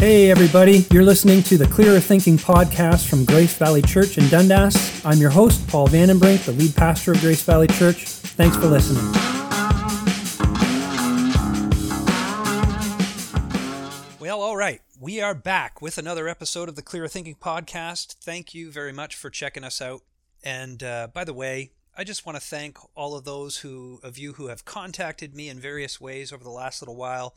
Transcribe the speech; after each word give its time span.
Hey, 0.00 0.30
everybody, 0.30 0.86
you're 0.90 1.04
listening 1.04 1.42
to 1.42 1.58
the 1.58 1.66
Clearer 1.66 2.00
Thinking 2.00 2.38
podcast 2.38 3.06
from 3.06 3.26
Grace 3.26 3.54
Valley 3.58 3.82
Church 3.82 4.16
in 4.16 4.26
Dundas. 4.30 5.04
I'm 5.04 5.18
your 5.18 5.28
host, 5.28 5.68
Paul 5.68 5.88
Vandenbrink, 5.88 6.46
the 6.46 6.52
lead 6.52 6.74
pastor 6.74 7.12
of 7.12 7.20
Grace 7.20 7.42
Valley 7.42 7.66
Church. 7.66 8.06
Thanks 8.06 8.56
for 8.56 8.64
listening. 8.64 9.04
Well, 14.18 14.40
all 14.40 14.56
right. 14.56 14.80
We 14.98 15.20
are 15.20 15.34
back 15.34 15.82
with 15.82 15.98
another 15.98 16.28
episode 16.28 16.70
of 16.70 16.76
the 16.76 16.82
Clearer 16.82 17.06
Thinking 17.06 17.34
podcast. 17.34 18.14
Thank 18.22 18.54
you 18.54 18.72
very 18.72 18.94
much 18.94 19.14
for 19.14 19.28
checking 19.28 19.64
us 19.64 19.82
out. 19.82 20.00
And 20.42 20.82
uh, 20.82 21.08
by 21.12 21.24
the 21.24 21.34
way, 21.34 21.72
I 21.94 22.04
just 22.04 22.24
want 22.24 22.36
to 22.36 22.42
thank 22.42 22.78
all 22.94 23.14
of 23.14 23.24
those 23.24 23.58
who 23.58 24.00
of 24.02 24.16
you 24.16 24.32
who 24.32 24.46
have 24.46 24.64
contacted 24.64 25.34
me 25.34 25.50
in 25.50 25.60
various 25.60 26.00
ways 26.00 26.32
over 26.32 26.42
the 26.42 26.48
last 26.48 26.80
little 26.80 26.96
while 26.96 27.34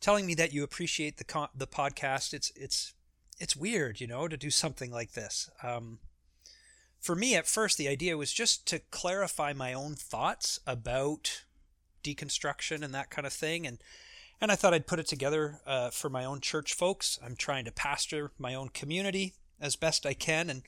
telling 0.00 0.26
me 0.26 0.34
that 0.34 0.52
you 0.52 0.62
appreciate 0.62 1.18
the 1.18 1.48
the 1.54 1.66
podcast. 1.66 2.32
It's 2.32 2.52
it's 2.56 2.94
it's 3.38 3.56
weird, 3.56 4.00
you 4.00 4.06
know, 4.06 4.28
to 4.28 4.36
do 4.36 4.50
something 4.50 4.90
like 4.90 5.12
this. 5.12 5.50
Um, 5.62 5.98
for 7.00 7.14
me, 7.14 7.34
at 7.34 7.46
first, 7.46 7.78
the 7.78 7.88
idea 7.88 8.18
was 8.18 8.32
just 8.32 8.66
to 8.68 8.80
clarify 8.90 9.52
my 9.52 9.72
own 9.72 9.94
thoughts 9.94 10.60
about 10.66 11.44
deconstruction 12.04 12.82
and 12.82 12.94
that 12.94 13.10
kind 13.10 13.26
of 13.26 13.32
thing, 13.32 13.66
and 13.66 13.78
and 14.40 14.50
I 14.50 14.56
thought 14.56 14.74
I'd 14.74 14.86
put 14.86 14.98
it 14.98 15.06
together 15.06 15.60
uh, 15.66 15.90
for 15.90 16.08
my 16.08 16.24
own 16.24 16.40
church 16.40 16.74
folks. 16.74 17.18
I'm 17.24 17.36
trying 17.36 17.64
to 17.66 17.72
pastor 17.72 18.32
my 18.38 18.54
own 18.54 18.70
community 18.70 19.34
as 19.60 19.76
best 19.76 20.06
I 20.06 20.14
can, 20.14 20.50
and 20.50 20.62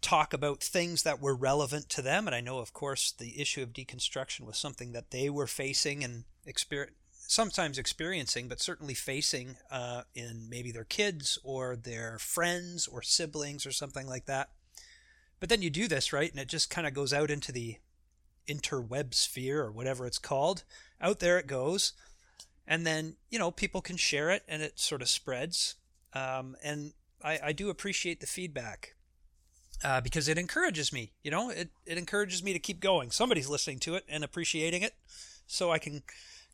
talk 0.00 0.32
about 0.32 0.62
things 0.62 1.02
that 1.02 1.20
were 1.20 1.34
relevant 1.34 1.88
to 1.90 2.02
them. 2.02 2.26
And 2.26 2.34
I 2.34 2.40
know, 2.40 2.58
of 2.58 2.72
course, 2.72 3.12
the 3.12 3.40
issue 3.40 3.62
of 3.62 3.72
deconstruction 3.72 4.46
was 4.46 4.56
something 4.56 4.92
that 4.92 5.10
they 5.10 5.28
were 5.28 5.46
facing 5.46 6.02
and 6.02 6.24
experience 6.46 6.94
sometimes 7.30 7.78
experiencing, 7.78 8.48
but 8.48 8.60
certainly 8.60 8.92
facing 8.92 9.54
uh, 9.70 10.02
in 10.16 10.48
maybe 10.50 10.72
their 10.72 10.82
kids 10.82 11.38
or 11.44 11.76
their 11.76 12.18
friends 12.18 12.88
or 12.88 13.02
siblings 13.02 13.64
or 13.64 13.70
something 13.70 14.04
like 14.04 14.26
that. 14.26 14.48
But 15.38 15.48
then 15.48 15.62
you 15.62 15.70
do 15.70 15.86
this, 15.86 16.12
right? 16.12 16.28
And 16.28 16.40
it 16.40 16.48
just 16.48 16.70
kind 16.70 16.88
of 16.88 16.92
goes 16.92 17.12
out 17.12 17.30
into 17.30 17.52
the 17.52 17.76
interweb 18.48 19.14
sphere 19.14 19.62
or 19.62 19.70
whatever 19.70 20.06
it's 20.06 20.18
called. 20.18 20.64
Out 21.00 21.20
there 21.20 21.38
it 21.38 21.46
goes. 21.46 21.92
And 22.66 22.84
then, 22.84 23.14
you 23.30 23.38
know, 23.38 23.52
people 23.52 23.80
can 23.80 23.96
share 23.96 24.30
it 24.30 24.42
and 24.48 24.60
it 24.60 24.80
sort 24.80 25.00
of 25.00 25.08
spreads. 25.08 25.76
Um, 26.12 26.56
and 26.64 26.94
I, 27.22 27.38
I, 27.44 27.52
do 27.52 27.70
appreciate 27.70 28.20
the 28.20 28.26
feedback 28.26 28.96
uh, 29.84 30.00
because 30.00 30.26
it 30.26 30.36
encourages 30.36 30.92
me. 30.92 31.12
You 31.22 31.30
know, 31.30 31.50
it, 31.50 31.70
it 31.86 31.96
encourages 31.96 32.42
me 32.42 32.52
to 32.54 32.58
keep 32.58 32.80
going. 32.80 33.12
Somebody's 33.12 33.48
listening 33.48 33.78
to 33.80 33.94
it 33.94 34.04
and 34.08 34.24
appreciating 34.24 34.82
it. 34.82 34.94
So 35.46 35.70
I 35.70 35.78
can 35.78 36.02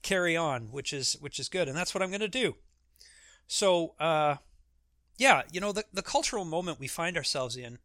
carry 0.03 0.37
on, 0.37 0.73
which 0.73 0.93
is 0.93 1.15
which 1.21 1.39
is 1.39 1.49
good, 1.49 1.69
and 1.69 1.77
that's 1.77 1.95
what 1.95 2.03
I'm 2.03 2.11
going 2.11 2.21
to 2.21 2.29
do. 2.29 2.57
So, 3.47 3.95
uh, 4.01 4.37
yeah, 5.19 5.43
you 5.53 5.61
know, 5.61 5.73
the 5.73 5.85
the 5.93 6.03
cultural 6.03 6.45
moment 6.45 6.81
we 6.81 6.89
find 6.89 7.17
ourselves 7.17 7.57
in 7.57 7.79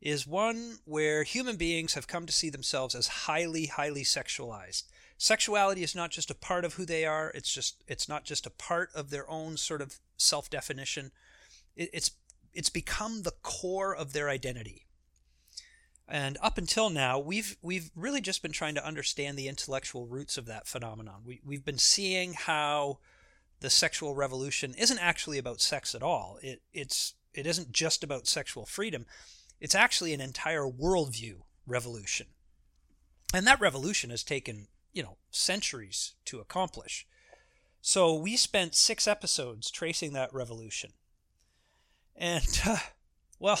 is 0.00 0.26
one 0.26 0.78
where 0.84 1.22
human 1.22 1.56
beings 1.56 1.94
have 1.94 2.06
come 2.06 2.26
to 2.26 2.32
see 2.32 2.50
themselves 2.50 2.94
as 2.94 3.08
highly, 3.08 3.66
highly 3.66 4.04
sexualized. 4.04 4.84
Sexuality 5.16 5.82
is 5.82 5.94
not 5.94 6.10
just 6.10 6.30
a 6.30 6.34
part 6.34 6.64
of 6.64 6.74
who 6.74 6.84
they 6.84 7.06
are. 7.06 7.30
It's 7.34 7.52
just 7.52 7.82
it's 7.86 8.08
not 8.08 8.24
just 8.24 8.46
a 8.46 8.50
part 8.50 8.90
of 8.94 9.10
their 9.10 9.28
own 9.30 9.56
sort 9.56 9.80
of 9.80 9.98
self 10.16 10.50
definition. 10.50 11.12
It, 11.76 11.90
it's 11.92 12.10
it's 12.52 12.70
become 12.70 13.22
the 13.22 13.32
core 13.42 13.94
of 13.94 14.12
their 14.12 14.28
identity. 14.28 14.86
And 16.06 16.36
up 16.42 16.58
until 16.58 16.90
now, 16.90 17.18
we've 17.18 17.56
we've 17.62 17.90
really 17.96 18.20
just 18.20 18.42
been 18.42 18.52
trying 18.52 18.74
to 18.74 18.86
understand 18.86 19.38
the 19.38 19.48
intellectual 19.48 20.06
roots 20.06 20.36
of 20.36 20.46
that 20.46 20.66
phenomenon. 20.66 21.22
We, 21.24 21.40
we've 21.44 21.64
been 21.64 21.78
seeing 21.78 22.34
how 22.34 22.98
the 23.60 23.70
sexual 23.70 24.14
revolution 24.14 24.74
isn't 24.76 24.98
actually 24.98 25.38
about 25.38 25.62
sex 25.62 25.94
at 25.94 26.02
all. 26.02 26.38
It 26.42 26.60
it's 26.72 27.14
it 27.32 27.46
isn't 27.46 27.72
just 27.72 28.04
about 28.04 28.26
sexual 28.26 28.66
freedom. 28.66 29.06
It's 29.60 29.74
actually 29.74 30.12
an 30.12 30.20
entire 30.20 30.68
worldview 30.68 31.42
revolution. 31.66 32.26
And 33.32 33.46
that 33.46 33.60
revolution 33.60 34.10
has 34.10 34.22
taken, 34.22 34.68
you 34.92 35.02
know, 35.02 35.16
centuries 35.30 36.12
to 36.26 36.38
accomplish. 36.38 37.06
So 37.80 38.14
we 38.14 38.36
spent 38.36 38.74
six 38.74 39.08
episodes 39.08 39.70
tracing 39.70 40.12
that 40.12 40.32
revolution. 40.32 40.92
And, 42.16 42.60
uh, 42.66 42.78
well, 43.38 43.60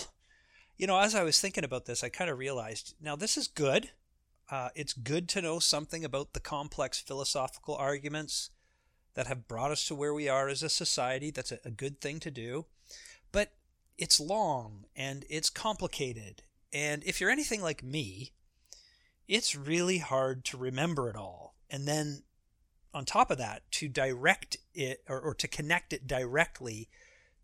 you 0.76 0.86
know, 0.86 0.98
as 0.98 1.14
I 1.14 1.22
was 1.22 1.40
thinking 1.40 1.64
about 1.64 1.86
this, 1.86 2.02
I 2.02 2.08
kind 2.08 2.30
of 2.30 2.38
realized 2.38 2.94
now 3.00 3.16
this 3.16 3.36
is 3.36 3.48
good. 3.48 3.90
Uh, 4.50 4.68
it's 4.74 4.92
good 4.92 5.28
to 5.30 5.42
know 5.42 5.58
something 5.58 6.04
about 6.04 6.32
the 6.32 6.40
complex 6.40 7.00
philosophical 7.00 7.76
arguments 7.76 8.50
that 9.14 9.26
have 9.26 9.48
brought 9.48 9.70
us 9.70 9.86
to 9.86 9.94
where 9.94 10.12
we 10.12 10.28
are 10.28 10.48
as 10.48 10.62
a 10.62 10.68
society. 10.68 11.30
That's 11.30 11.52
a, 11.52 11.58
a 11.64 11.70
good 11.70 12.00
thing 12.00 12.20
to 12.20 12.30
do. 12.30 12.66
But 13.32 13.52
it's 13.96 14.20
long 14.20 14.84
and 14.94 15.24
it's 15.30 15.50
complicated. 15.50 16.42
And 16.72 17.02
if 17.04 17.20
you're 17.20 17.30
anything 17.30 17.62
like 17.62 17.82
me, 17.82 18.32
it's 19.28 19.56
really 19.56 19.98
hard 19.98 20.44
to 20.46 20.56
remember 20.56 21.08
it 21.08 21.16
all. 21.16 21.54
And 21.70 21.86
then 21.86 22.24
on 22.92 23.04
top 23.04 23.30
of 23.30 23.38
that, 23.38 23.62
to 23.72 23.88
direct 23.88 24.56
it 24.74 25.02
or, 25.08 25.20
or 25.20 25.34
to 25.34 25.48
connect 25.48 25.92
it 25.92 26.06
directly 26.06 26.88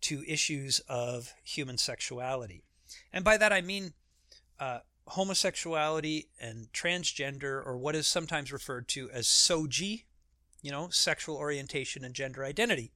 to 0.02 0.24
issues 0.26 0.80
of 0.88 1.32
human 1.44 1.78
sexuality. 1.78 2.64
And 3.12 3.24
by 3.24 3.36
that 3.36 3.52
I 3.52 3.60
mean 3.60 3.92
uh, 4.58 4.80
homosexuality 5.08 6.28
and 6.40 6.72
transgender, 6.72 7.64
or 7.64 7.76
what 7.76 7.96
is 7.96 8.06
sometimes 8.06 8.52
referred 8.52 8.88
to 8.88 9.10
as 9.10 9.26
SOGI, 9.26 10.04
you 10.62 10.70
know, 10.70 10.88
sexual 10.90 11.36
orientation 11.36 12.04
and 12.04 12.14
gender 12.14 12.44
identity. 12.44 12.92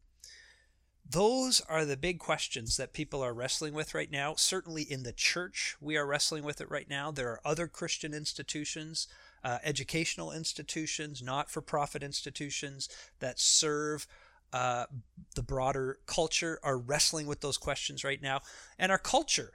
Those 1.09 1.61
are 1.69 1.85
the 1.85 1.97
big 1.97 2.19
questions 2.19 2.77
that 2.77 2.95
people 2.95 3.23
are 3.23 3.35
wrestling 3.35 3.75
with 3.75 3.95
right 3.95 4.11
now. 4.11 4.35
Certainly 4.37 4.85
in 4.85 5.03
the 5.03 5.13
church, 5.13 5.77
we 5.81 5.97
are 5.97 6.07
wrestling 6.07 6.45
with 6.45 6.61
it 6.61 6.71
right 6.71 6.89
now. 6.89 7.11
There 7.11 7.29
are 7.29 7.41
other 7.45 7.67
Christian 7.67 8.15
institutions, 8.15 9.07
uh, 9.43 9.59
educational 9.63 10.33
institutions, 10.33 11.23
not 11.23 11.51
for 11.51 11.61
profit 11.61 12.03
institutions 12.03 12.89
that 13.19 13.39
serve 13.39 14.07
uh, 14.53 14.87
the 15.35 15.43
broader 15.43 15.99
culture, 16.07 16.59
are 16.63 16.79
wrestling 16.79 17.27
with 17.27 17.41
those 17.41 17.59
questions 17.59 18.05
right 18.05 18.23
now. 18.23 18.41
And 18.79 18.91
our 18.91 18.99
culture 18.99 19.53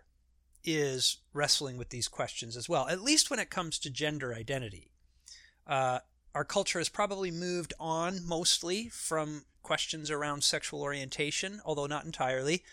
is 0.64 1.18
wrestling 1.34 1.78
with 1.78 1.90
these 1.90 2.08
questions 2.08 2.58
as 2.58 2.68
well, 2.68 2.88
at 2.88 3.02
least 3.02 3.30
when 3.30 3.40
it 3.40 3.50
comes 3.50 3.80
to 3.80 3.90
gender 3.90 4.34
identity. 4.34 4.92
Uh, 5.66 6.00
our 6.36 6.44
culture 6.46 6.80
has 6.80 6.90
probably 6.90 7.32
moved 7.32 7.74
on 7.80 8.26
mostly 8.26 8.90
from 8.90 9.46
questions 9.64 10.10
around 10.10 10.44
sexual 10.44 10.82
orientation, 10.82 11.62
although 11.66 11.86
not 11.86 12.06
entirely, 12.06 12.64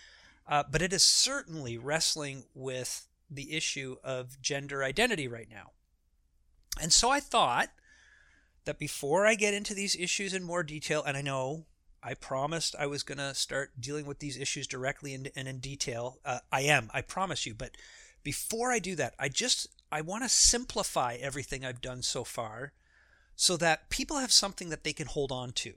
uh, 0.48 0.62
but 0.70 0.82
it 0.82 0.92
is 0.92 1.02
certainly 1.02 1.76
wrestling 1.76 2.44
with 2.54 3.06
the 3.30 3.54
issue 3.54 3.96
of 4.04 4.40
gender 4.40 4.84
identity 4.84 5.26
right 5.26 5.48
now. 5.50 5.72
And 6.80 6.92
so 6.92 7.10
I 7.10 7.20
thought 7.20 7.70
that 8.64 8.78
before 8.78 9.26
I 9.26 9.34
get 9.34 9.54
into 9.54 9.74
these 9.74 9.96
issues 9.96 10.34
in 10.34 10.44
more 10.44 10.62
detail, 10.62 11.02
and 11.02 11.16
I 11.16 11.22
know 11.22 11.66
I 12.06 12.14
promised 12.14 12.76
I 12.78 12.86
was 12.86 13.02
going 13.02 13.18
to 13.18 13.34
start 13.34 13.72
dealing 13.80 14.06
with 14.06 14.20
these 14.20 14.38
issues 14.38 14.68
directly 14.68 15.12
and, 15.12 15.28
and 15.34 15.48
in 15.48 15.58
detail. 15.58 16.20
Uh, 16.24 16.38
I 16.52 16.60
am, 16.60 16.88
I 16.94 17.00
promise 17.02 17.46
you. 17.46 17.52
But 17.52 17.76
before 18.22 18.70
I 18.70 18.78
do 18.78 18.94
that, 18.94 19.14
I 19.18 19.28
just 19.28 19.66
I 19.90 20.02
want 20.02 20.22
to 20.22 20.28
simplify 20.28 21.16
everything 21.20 21.64
I've 21.64 21.80
done 21.80 22.02
so 22.02 22.22
far, 22.22 22.72
so 23.34 23.56
that 23.56 23.90
people 23.90 24.18
have 24.18 24.30
something 24.30 24.68
that 24.68 24.84
they 24.84 24.92
can 24.92 25.08
hold 25.08 25.32
on 25.32 25.50
to, 25.52 25.74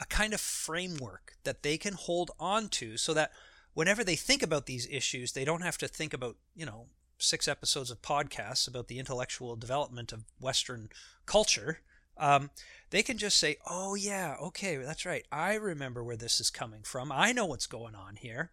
a 0.00 0.06
kind 0.06 0.34
of 0.34 0.40
framework 0.40 1.34
that 1.42 1.64
they 1.64 1.78
can 1.78 1.94
hold 1.94 2.30
on 2.38 2.68
to, 2.68 2.96
so 2.96 3.12
that 3.14 3.32
whenever 3.72 4.04
they 4.04 4.16
think 4.16 4.42
about 4.42 4.66
these 4.66 4.88
issues, 4.88 5.32
they 5.32 5.44
don't 5.44 5.62
have 5.62 5.78
to 5.78 5.88
think 5.88 6.14
about 6.14 6.36
you 6.54 6.64
know 6.64 6.86
six 7.18 7.48
episodes 7.48 7.90
of 7.90 8.02
podcasts 8.02 8.68
about 8.68 8.86
the 8.86 9.00
intellectual 9.00 9.56
development 9.56 10.12
of 10.12 10.26
Western 10.38 10.90
culture 11.26 11.80
um, 12.16 12.50
they 12.90 13.02
can 13.02 13.18
just 13.18 13.38
say, 13.38 13.56
oh, 13.68 13.94
yeah, 13.94 14.36
okay, 14.40 14.76
that's 14.76 15.04
right. 15.04 15.24
I 15.32 15.54
remember 15.54 16.02
where 16.04 16.16
this 16.16 16.40
is 16.40 16.50
coming 16.50 16.82
from. 16.82 17.10
I 17.10 17.32
know 17.32 17.46
what's 17.46 17.66
going 17.66 17.94
on 17.94 18.16
here. 18.16 18.50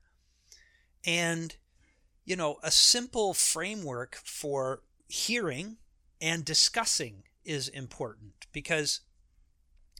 And, 1.05 1.55
you 2.25 2.35
know, 2.35 2.57
a 2.63 2.71
simple 2.71 3.33
framework 3.33 4.15
for 4.23 4.81
hearing 5.07 5.77
and 6.19 6.45
discussing 6.45 7.23
is 7.43 7.67
important 7.67 8.47
because, 8.51 9.01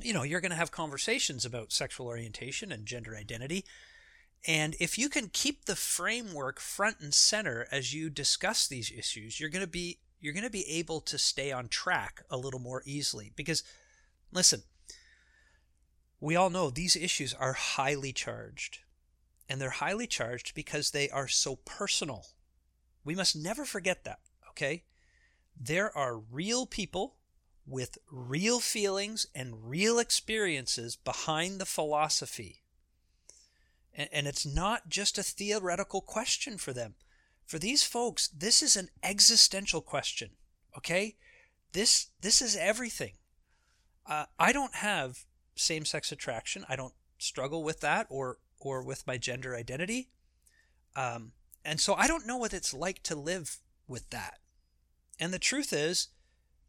you 0.01 0.13
know, 0.13 0.23
you're 0.23 0.41
going 0.41 0.51
to 0.51 0.57
have 0.57 0.71
conversations 0.71 1.45
about 1.45 1.71
sexual 1.71 2.07
orientation 2.07 2.71
and 2.71 2.85
gender 2.85 3.15
identity. 3.15 3.65
And 4.47 4.75
if 4.79 4.97
you 4.97 5.09
can 5.09 5.29
keep 5.31 5.65
the 5.65 5.75
framework 5.75 6.59
front 6.59 6.99
and 6.99 7.13
center 7.13 7.67
as 7.71 7.93
you 7.93 8.09
discuss 8.09 8.67
these 8.67 8.91
issues, 8.91 9.39
you're 9.39 9.49
going 9.49 9.65
to 9.65 9.67
be 9.67 9.99
you're 10.21 10.33
going 10.33 10.45
to 10.45 10.50
be 10.50 10.69
able 10.69 11.01
to 11.01 11.18
stay 11.18 11.51
on 11.51 11.68
track 11.68 12.21
a 12.29 12.38
little 12.38 12.59
more 12.59 12.83
easily. 12.85 13.33
Because, 13.35 13.63
listen, 14.31 14.62
we 16.19 16.35
all 16.35 16.51
know 16.51 16.69
these 16.69 16.95
issues 16.95 17.33
are 17.33 17.53
highly 17.53 18.13
charged. 18.13 18.79
And 19.50 19.59
they're 19.59 19.71
highly 19.71 20.07
charged 20.07 20.53
because 20.53 20.91
they 20.91 21.09
are 21.09 21.27
so 21.27 21.57
personal. 21.57 22.27
We 23.03 23.15
must 23.15 23.35
never 23.35 23.65
forget 23.65 24.03
that, 24.06 24.19
okay? 24.51 24.83
There 25.59 25.95
are 25.97 26.18
real 26.18 26.65
people 26.65 27.15
with 27.65 27.97
real 28.09 28.59
feelings 28.59 29.27
and 29.33 29.69
real 29.69 30.00
experiences 30.00 30.95
behind 30.95 31.59
the 31.59 31.65
philosophy. 31.65 32.62
And, 33.94 34.09
and 34.13 34.27
it's 34.27 34.45
not 34.45 34.88
just 34.88 35.17
a 35.17 35.24
theoretical 35.24 36.01
question 36.01 36.57
for 36.57 36.74
them. 36.74 36.95
For 37.45 37.59
these 37.59 37.83
folks, 37.83 38.27
this 38.27 38.61
is 38.61 38.75
an 38.75 38.89
existential 39.03 39.81
question. 39.81 40.31
Okay? 40.77 41.15
This 41.73 42.07
this 42.21 42.41
is 42.41 42.55
everything. 42.55 43.13
Uh, 44.05 44.25
I 44.39 44.51
don't 44.51 44.75
have 44.75 45.25
same-sex 45.55 46.11
attraction. 46.11 46.65
I 46.67 46.75
don't 46.75 46.93
struggle 47.17 47.63
with 47.63 47.81
that 47.81 48.07
or 48.09 48.38
or 48.59 48.83
with 48.83 49.07
my 49.07 49.17
gender 49.17 49.55
identity. 49.55 50.09
Um, 50.95 51.31
and 51.63 51.79
so 51.79 51.93
I 51.93 52.07
don't 52.07 52.27
know 52.27 52.38
what 52.38 52.53
it's 52.53 52.73
like 52.73 53.03
to 53.03 53.15
live 53.15 53.57
with 53.88 54.09
that. 54.09 54.39
And 55.19 55.33
the 55.33 55.39
truth 55.39 55.71
is, 55.71 56.09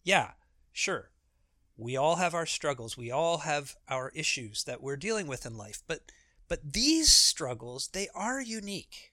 yeah, 0.04 0.32
sure, 0.72 1.10
we 1.76 1.96
all 1.96 2.16
have 2.16 2.34
our 2.34 2.46
struggles. 2.46 2.96
We 2.96 3.10
all 3.10 3.38
have 3.38 3.76
our 3.88 4.10
issues 4.14 4.64
that 4.64 4.82
we're 4.82 4.96
dealing 4.96 5.26
with 5.26 5.46
in 5.46 5.56
life. 5.56 5.82
But 5.86 6.00
but 6.48 6.72
these 6.72 7.10
struggles, 7.12 7.88
they 7.88 8.08
are 8.14 8.40
unique. 8.40 9.11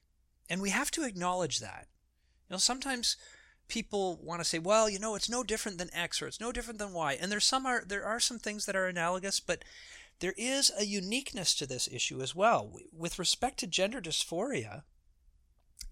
And 0.50 0.60
we 0.60 0.70
have 0.70 0.90
to 0.90 1.04
acknowledge 1.04 1.60
that. 1.60 1.86
You 2.48 2.54
know, 2.54 2.58
sometimes 2.58 3.16
people 3.68 4.18
want 4.20 4.40
to 4.40 4.44
say, 4.44 4.58
well, 4.58 4.90
you 4.90 4.98
know, 4.98 5.14
it's 5.14 5.30
no 5.30 5.44
different 5.44 5.78
than 5.78 5.94
X 5.94 6.20
or 6.20 6.26
it's 6.26 6.40
no 6.40 6.50
different 6.50 6.80
than 6.80 6.92
Y. 6.92 7.16
And 7.18 7.30
there's 7.30 7.44
some 7.44 7.64
are 7.64 7.84
there 7.86 8.04
are 8.04 8.18
some 8.18 8.40
things 8.40 8.66
that 8.66 8.74
are 8.74 8.88
analogous, 8.88 9.38
but 9.38 9.64
there 10.18 10.34
is 10.36 10.72
a 10.76 10.84
uniqueness 10.84 11.54
to 11.54 11.66
this 11.66 11.88
issue 11.90 12.20
as 12.20 12.34
well. 12.34 12.72
With 12.92 13.18
respect 13.18 13.60
to 13.60 13.68
gender 13.68 14.00
dysphoria, 14.00 14.82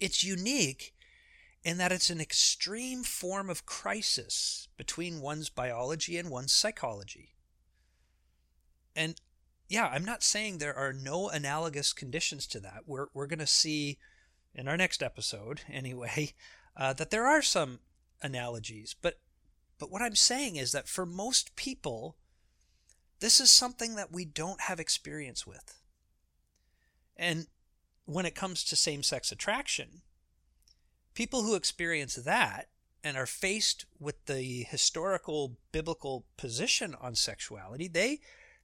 it's 0.00 0.25
unique 0.25 0.93
in 1.64 1.78
that 1.78 1.93
it's 1.93 2.10
an 2.10 2.20
extreme 2.20 3.05
form 3.05 3.49
of 3.49 3.64
crisis 3.64 4.69
between 4.76 5.20
one's 5.20 5.49
biology 5.49 6.19
and 6.19 6.31
one's 6.31 6.52
psychology. 6.52 7.34
And 8.94 9.20
yeah, 9.69 9.87
I'm 9.87 10.05
not 10.05 10.22
saying 10.22 10.58
there 10.58 10.76
are 10.76 10.93
no 10.93 11.28
analogous 11.28 11.93
conditions 11.93 12.46
to 12.49 12.60
that. 12.60 12.82
We're, 12.87 13.06
we're 13.14 13.26
going 13.26 13.38
to 13.38 13.46
see 13.46 13.99
in 14.58 14.66
our 14.66 14.76
next 14.76 15.02
episode, 15.02 15.60
anyway, 15.72 16.34
uh, 16.76 16.93
that 16.94 17.10
there 17.10 17.26
are 17.26 17.43
some 17.43 17.78
analogies. 18.20 18.94
But, 19.00 19.20
but 19.78 19.90
what 19.90 20.02
I'm 20.02 20.16
saying 20.16 20.56
is 20.56 20.72
that 20.72 20.88
for 20.88 21.06
most 21.06 21.55
people, 21.56 22.16
this 23.20 23.40
is 23.40 23.50
something 23.50 23.94
that 23.94 24.12
we 24.12 24.25
don't 24.25 24.62
have 24.62 24.81
experience 24.81 25.46
with. 25.46 25.81
And 27.16 27.46
when 28.05 28.26
it 28.26 28.34
comes 28.34 28.64
to 28.64 28.76
same 28.76 29.02
sex 29.02 29.31
attraction, 29.31 30.02
people 31.14 31.43
who 31.43 31.55
experience 31.55 32.16
that 32.16 32.69
and 33.05 33.16
are 33.16 33.26
faced 33.26 33.87
with 34.00 34.26
the 34.26 34.64
historical 34.69 35.56
biblical 35.72 36.25
position 36.37 36.96
on 37.00 37.14
sexuality, 37.14 37.87
they 37.87 38.20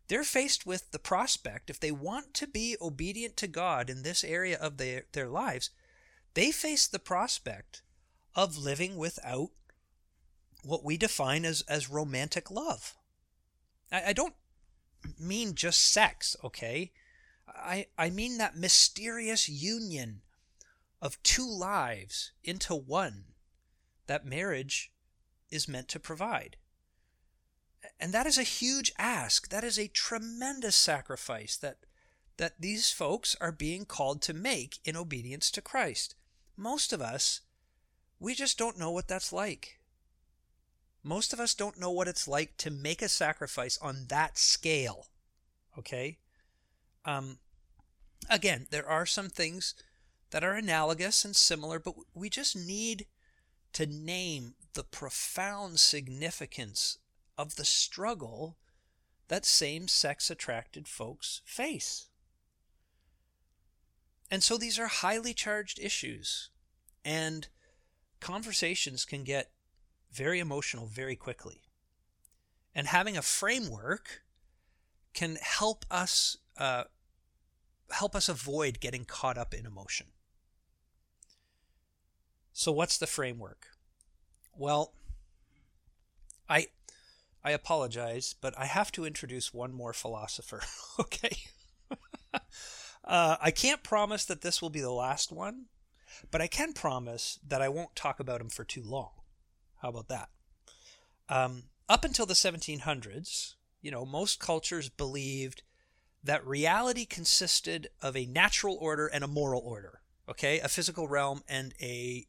they're 0.08 0.24
faced 0.24 0.66
with 0.66 0.90
the 0.90 0.98
prospect 0.98 1.70
if 1.70 1.80
they 1.80 1.90
want 1.90 2.34
to 2.34 2.46
be 2.46 2.76
obedient 2.80 3.36
to 3.38 3.46
God 3.46 3.88
in 3.88 4.02
this 4.02 4.22
area 4.22 4.58
of 4.58 4.76
their, 4.76 5.04
their 5.12 5.28
lives, 5.28 5.70
they 6.34 6.50
face 6.50 6.86
the 6.86 6.98
prospect 6.98 7.82
of 8.34 8.58
living 8.58 8.96
without 8.96 9.50
what 10.64 10.84
we 10.84 10.96
define 10.96 11.44
as, 11.44 11.62
as 11.68 11.90
romantic 11.90 12.50
love. 12.50 12.96
I, 13.92 14.08
I 14.08 14.12
don't 14.12 14.34
mean 15.18 15.54
just 15.54 15.80
sex, 15.80 16.36
okay? 16.42 16.92
I, 17.46 17.86
I 17.96 18.10
mean 18.10 18.38
that 18.38 18.56
mysterious 18.56 19.48
union 19.48 20.22
of 21.00 21.22
two 21.22 21.48
lives 21.48 22.32
into 22.42 22.74
one 22.74 23.24
that 24.06 24.24
marriage 24.24 24.92
is 25.50 25.68
meant 25.68 25.88
to 25.88 26.00
provide. 26.00 26.56
And 28.00 28.12
that 28.12 28.26
is 28.26 28.38
a 28.38 28.42
huge 28.42 28.92
ask. 28.98 29.50
That 29.50 29.64
is 29.64 29.78
a 29.78 29.88
tremendous 29.88 30.74
sacrifice 30.74 31.56
that, 31.58 31.78
that 32.38 32.60
these 32.60 32.90
folks 32.90 33.36
are 33.40 33.52
being 33.52 33.84
called 33.84 34.22
to 34.22 34.34
make 34.34 34.78
in 34.84 34.96
obedience 34.96 35.50
to 35.52 35.60
Christ. 35.60 36.14
Most 36.56 36.92
of 36.92 37.00
us, 37.00 37.40
we 38.20 38.34
just 38.34 38.58
don't 38.58 38.78
know 38.78 38.90
what 38.90 39.08
that's 39.08 39.32
like. 39.32 39.80
Most 41.02 41.32
of 41.32 41.40
us 41.40 41.54
don't 41.54 41.78
know 41.78 41.90
what 41.90 42.08
it's 42.08 42.26
like 42.26 42.56
to 42.58 42.70
make 42.70 43.02
a 43.02 43.08
sacrifice 43.08 43.76
on 43.78 44.06
that 44.08 44.38
scale. 44.38 45.08
Okay? 45.78 46.18
Um, 47.04 47.38
again, 48.30 48.66
there 48.70 48.88
are 48.88 49.04
some 49.04 49.28
things 49.28 49.74
that 50.30 50.42
are 50.42 50.54
analogous 50.54 51.24
and 51.24 51.36
similar, 51.36 51.78
but 51.78 51.94
we 52.14 52.30
just 52.30 52.56
need 52.56 53.06
to 53.74 53.86
name 53.86 54.54
the 54.74 54.84
profound 54.84 55.78
significance 55.80 56.98
of 57.36 57.56
the 57.56 57.64
struggle 57.64 58.56
that 59.28 59.44
same 59.44 59.88
sex 59.88 60.30
attracted 60.30 60.88
folks 60.88 61.40
face. 61.44 62.08
And 64.30 64.42
so 64.42 64.56
these 64.56 64.78
are 64.78 64.86
highly 64.86 65.34
charged 65.34 65.78
issues, 65.78 66.50
and 67.04 67.48
conversations 68.20 69.04
can 69.04 69.22
get 69.22 69.50
very 70.12 70.40
emotional 70.40 70.86
very 70.86 71.16
quickly. 71.16 71.62
And 72.74 72.86
having 72.88 73.16
a 73.16 73.22
framework 73.22 74.22
can 75.12 75.36
help 75.40 75.84
us 75.90 76.38
uh, 76.58 76.84
help 77.90 78.16
us 78.16 78.28
avoid 78.28 78.80
getting 78.80 79.04
caught 79.04 79.38
up 79.38 79.54
in 79.54 79.66
emotion. 79.66 80.08
So 82.52 82.72
what's 82.72 82.98
the 82.98 83.06
framework? 83.06 83.68
Well, 84.56 84.94
I 86.48 86.68
I 87.42 87.50
apologize, 87.50 88.34
but 88.40 88.58
I 88.58 88.66
have 88.66 88.90
to 88.92 89.04
introduce 89.04 89.52
one 89.52 89.72
more 89.72 89.92
philosopher. 89.92 90.62
okay. 90.98 91.36
uh, 93.04 93.36
I 93.40 93.50
can't 93.50 93.82
promise 93.82 94.24
that 94.24 94.40
this 94.40 94.62
will 94.62 94.70
be 94.70 94.80
the 94.80 94.90
last 94.90 95.30
one, 95.30 95.66
but 96.30 96.40
I 96.40 96.46
can 96.46 96.72
promise 96.72 97.38
that 97.46 97.60
I 97.60 97.68
won't 97.68 97.96
talk 97.96 98.20
about 98.20 98.40
him 98.40 98.48
for 98.48 98.64
too 98.64 98.82
long. 98.82 99.10
How 99.82 99.90
about 99.90 100.08
that? 100.08 100.30
Um, 101.28 101.64
up 101.88 102.04
until 102.04 102.26
the 102.26 102.34
1700s, 102.34 103.54
you 103.82 103.90
know, 103.90 104.06
most 104.06 104.40
cultures 104.40 104.88
believed 104.88 105.62
that 106.22 106.46
reality 106.46 107.04
consisted 107.04 107.88
of 108.00 108.16
a 108.16 108.24
natural 108.24 108.76
order 108.80 109.06
and 109.06 109.22
a 109.22 109.28
moral 109.28 109.60
order, 109.60 110.00
okay? 110.28 110.58
A 110.60 110.68
physical 110.68 111.06
realm 111.06 111.42
and 111.46 111.74
a 111.82 112.26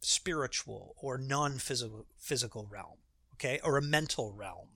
spiritual 0.00 0.94
or 0.96 1.18
non-physical 1.18 2.06
physical 2.16 2.66
realm, 2.70 2.96
okay? 3.34 3.60
Or 3.62 3.76
a 3.76 3.82
mental 3.82 4.32
realm. 4.32 4.68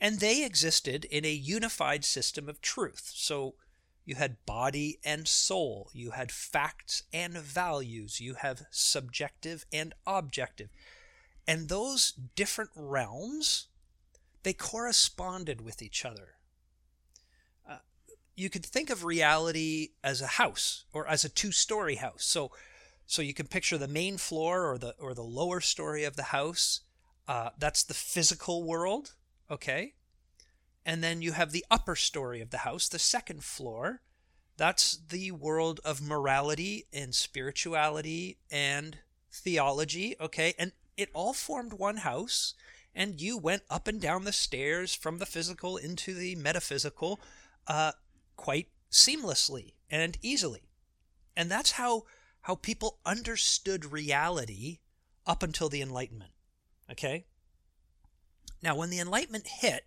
And 0.00 0.18
they 0.18 0.44
existed 0.44 1.04
in 1.04 1.24
a 1.24 1.30
unified 1.30 2.04
system 2.04 2.48
of 2.48 2.60
truth. 2.60 3.12
So 3.14 3.54
you 4.10 4.16
had 4.16 4.44
body 4.44 4.98
and 5.04 5.28
soul, 5.28 5.88
you 5.92 6.10
had 6.10 6.32
facts 6.32 7.04
and 7.12 7.38
values, 7.38 8.20
you 8.20 8.34
have 8.34 8.66
subjective 8.72 9.64
and 9.72 9.94
objective. 10.04 10.68
And 11.46 11.68
those 11.68 12.10
different 12.34 12.70
realms 12.74 13.68
they 14.42 14.52
corresponded 14.52 15.60
with 15.60 15.80
each 15.80 16.04
other. 16.04 16.30
Uh, 17.68 17.76
you 18.34 18.50
could 18.50 18.66
think 18.66 18.90
of 18.90 19.04
reality 19.04 19.90
as 20.02 20.20
a 20.20 20.26
house 20.26 20.86
or 20.92 21.06
as 21.06 21.24
a 21.24 21.28
two-story 21.28 21.96
house. 21.96 22.24
So, 22.24 22.50
so 23.06 23.22
you 23.22 23.32
can 23.32 23.46
picture 23.46 23.78
the 23.78 23.86
main 23.86 24.16
floor 24.16 24.68
or 24.68 24.76
the 24.76 24.96
or 24.98 25.14
the 25.14 25.22
lower 25.22 25.60
story 25.60 26.02
of 26.02 26.16
the 26.16 26.24
house. 26.34 26.80
Uh, 27.28 27.50
that's 27.56 27.84
the 27.84 27.94
physical 27.94 28.64
world, 28.64 29.12
okay. 29.48 29.92
And 30.84 31.04
then 31.04 31.22
you 31.22 31.32
have 31.32 31.52
the 31.52 31.64
upper 31.70 31.96
story 31.96 32.40
of 32.40 32.50
the 32.50 32.58
house, 32.58 32.88
the 32.88 32.98
second 32.98 33.44
floor. 33.44 34.00
That's 34.56 34.96
the 34.96 35.30
world 35.30 35.80
of 35.84 36.02
morality 36.02 36.86
and 36.92 37.14
spirituality 37.14 38.38
and 38.50 38.98
theology, 39.30 40.16
okay. 40.20 40.54
And 40.58 40.72
it 40.96 41.10
all 41.14 41.32
formed 41.32 41.74
one 41.74 41.98
house 41.98 42.54
and 42.94 43.20
you 43.20 43.38
went 43.38 43.62
up 43.70 43.86
and 43.86 44.00
down 44.00 44.24
the 44.24 44.32
stairs 44.32 44.94
from 44.94 45.18
the 45.18 45.26
physical 45.26 45.76
into 45.76 46.12
the 46.12 46.34
metaphysical 46.36 47.20
uh, 47.66 47.92
quite 48.36 48.68
seamlessly 48.90 49.74
and 49.88 50.18
easily. 50.22 50.68
And 51.36 51.50
that's 51.50 51.72
how 51.72 52.04
how 52.42 52.54
people 52.54 52.98
understood 53.04 53.92
reality 53.92 54.78
up 55.26 55.42
until 55.42 55.68
the 55.68 55.82
Enlightenment. 55.82 56.32
Okay? 56.90 57.26
Now, 58.62 58.74
when 58.76 58.90
the 58.90 58.98
Enlightenment 58.98 59.46
hit, 59.46 59.84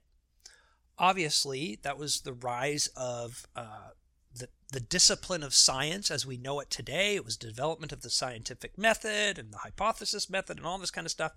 obviously 0.98 1.80
that 1.84 1.98
was 1.98 2.22
the 2.22 2.34
rise 2.34 2.88
of 2.96 3.48
uh, 3.56 3.90
the, 4.36 4.50
the 4.72 4.80
discipline 4.80 5.44
of 5.44 5.54
science 5.54 6.12
as 6.12 6.26
we 6.26 6.38
know 6.38 6.60
it 6.60 6.70
today. 6.70 7.16
It 7.16 7.26
was 7.26 7.38
development 7.38 7.92
of 7.92 8.02
the 8.02 8.10
scientific 8.10 8.78
method 8.78 9.38
and 9.38 9.52
the 9.52 9.60
hypothesis 9.60 10.30
method 10.30 10.58
and 10.58 10.66
all 10.66 10.78
this 10.78 10.92
kind 10.92 11.06
of 11.06 11.12
stuff. 11.12 11.34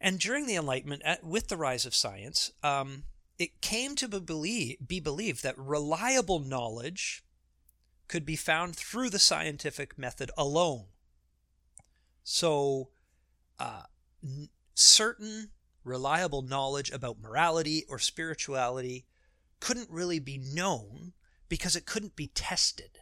And 0.00 0.18
during 0.18 0.46
the 0.46 0.56
Enlightenment, 0.56 1.02
at, 1.04 1.24
with 1.24 1.48
the 1.48 1.56
rise 1.56 1.86
of 1.86 1.94
science, 1.94 2.52
um, 2.62 3.04
it 3.38 3.60
came 3.60 3.94
to 3.96 4.08
be, 4.08 4.20
believe, 4.20 4.76
be 4.86 5.00
believed 5.00 5.42
that 5.42 5.58
reliable 5.58 6.38
knowledge 6.38 7.24
could 8.08 8.24
be 8.24 8.36
found 8.36 8.76
through 8.76 9.10
the 9.10 9.18
scientific 9.18 9.98
method 9.98 10.30
alone. 10.36 10.84
So, 12.22 12.90
uh, 13.58 13.84
n- 14.22 14.48
certain 14.74 15.50
reliable 15.86 16.42
knowledge 16.42 16.90
about 16.90 17.20
morality 17.20 17.84
or 17.88 17.98
spirituality 17.98 19.06
couldn't 19.60 19.90
really 19.90 20.18
be 20.18 20.36
known 20.36 21.12
because 21.48 21.76
it 21.76 21.86
couldn't 21.86 22.16
be 22.16 22.26
tested. 22.28 22.98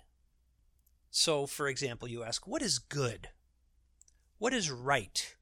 So, 1.11 1.47
for 1.47 1.69
example, 1.69 2.09
you 2.09 2.23
ask, 2.23 2.47
what 2.47 2.63
is 2.63 2.79
good? 2.79 3.29
What 4.39 4.53
is 4.53 4.71
right? 4.71 5.35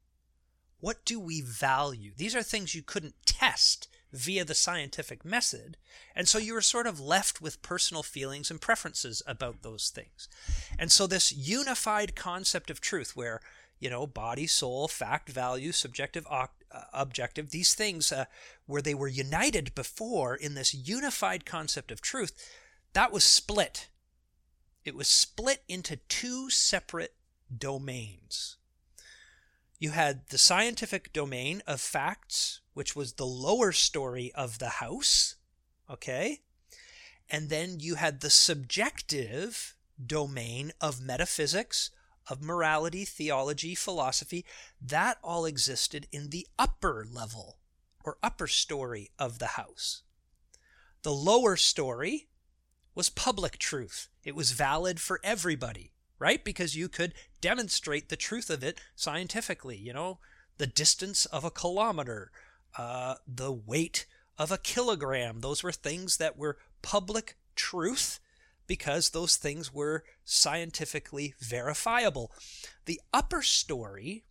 What 0.81 1.05
do 1.05 1.19
we 1.19 1.41
value? 1.41 2.13
These 2.17 2.37
are 2.37 2.43
things 2.43 2.75
you 2.75 2.83
couldn't 2.83 3.15
test 3.25 3.89
via 4.13 4.45
the 4.45 4.55
scientific 4.55 5.25
method. 5.25 5.77
And 6.15 6.29
so 6.29 6.39
you 6.39 6.55
were 6.55 6.61
sort 6.61 6.87
of 6.87 7.01
left 7.01 7.41
with 7.41 7.63
personal 7.63 8.03
feelings 8.03 8.51
and 8.51 8.61
preferences 8.61 9.23
about 9.27 9.63
those 9.63 9.89
things. 9.89 10.29
And 10.79 10.93
so 10.93 11.07
this 11.07 11.33
unified 11.33 12.15
concept 12.15 12.69
of 12.71 12.81
truth, 12.81 13.17
where, 13.17 13.41
you 13.79 13.89
know, 13.89 14.07
body, 14.07 14.47
soul, 14.47 14.89
fact, 14.89 15.31
value, 15.31 15.73
subjective, 15.73 16.27
uh, 16.73 16.85
objective, 16.93 17.51
these 17.51 17.75
things, 17.75 18.13
uh, 18.13 18.25
where 18.67 18.83
they 18.83 18.95
were 18.95 19.09
united 19.09 19.75
before 19.75 20.35
in 20.35 20.55
this 20.55 20.75
unified 20.75 21.45
concept 21.45 21.91
of 21.91 22.01
truth, 22.01 22.33
that 22.93 23.13
was 23.13 23.25
split. 23.25 23.89
It 24.85 24.95
was 24.95 25.09
split 25.09 25.63
into 25.69 25.97
two 25.97 26.51
separate 26.51 27.15
domains. 27.57 28.57
You 29.79 29.91
had 29.91 30.29
the 30.29 30.39
scientific 30.39 31.13
domain 31.13 31.63
of 31.67 31.81
facts, 31.81 32.61
which 32.75 32.95
was 32.95 33.15
the 33.15 33.27
lower 33.27 33.73
story 33.73 34.33
of 34.35 34.59
the 34.59 34.69
house, 34.69 35.37
okay? 35.91 36.43
And 37.29 37.49
then 37.49 37.81
you 37.81 37.97
had 37.97 38.21
the 38.21 38.31
subjective 38.31 39.75
domain 40.05 40.73
of 40.81 41.01
metaphysics, 41.01 41.91
of 42.29 42.43
morality, 42.43 43.05
theology, 43.05 43.75
philosophy. 43.75 44.45
That 44.81 45.19
all 45.23 45.45
existed 45.45 46.07
in 46.13 46.31
the 46.31 46.47
upper 46.59 47.07
level 47.11 47.59
or 48.05 48.19
upper 48.23 48.47
story 48.47 49.11
of 49.19 49.39
the 49.39 49.49
house. 49.49 50.03
The 51.03 51.13
lower 51.13 51.57
story 51.57 52.29
was 52.95 53.09
public 53.09 53.59
truth. 53.59 54.09
It 54.25 54.37
was 54.37 54.53
valid 54.53 55.01
for 55.01 55.21
everybody, 55.25 55.93
right? 56.19 56.45
Because 56.45 56.77
you 56.77 56.89
could 56.89 57.15
demonstrate 57.41 58.09
the 58.09 58.17
truth 58.17 58.51
of 58.51 58.63
it 58.63 58.81
scientifically, 58.95 59.77
you 59.77 59.93
know, 59.93 60.19
the 60.59 60.67
distance 60.67 61.27
of 61.27 61.45
a 61.45 61.51
kilometer, 61.51 62.31
uh, 62.79 63.17
the 63.27 63.53
weight 63.53 64.07
of 64.39 64.53
a 64.53 64.59
kilogram. 64.59 65.41
Those 65.41 65.63
were 65.63 65.73
things 65.73 66.19
that 66.19 66.37
were 66.37 66.59
public 66.83 67.37
truth 67.57 68.21
because 68.73 69.11
those 69.11 69.37
things 69.37 69.71
were 69.71 70.03
scientifically 70.25 71.35
verifiable. 71.39 72.33
The 72.87 73.03
upper 73.13 73.43
story 73.43 74.25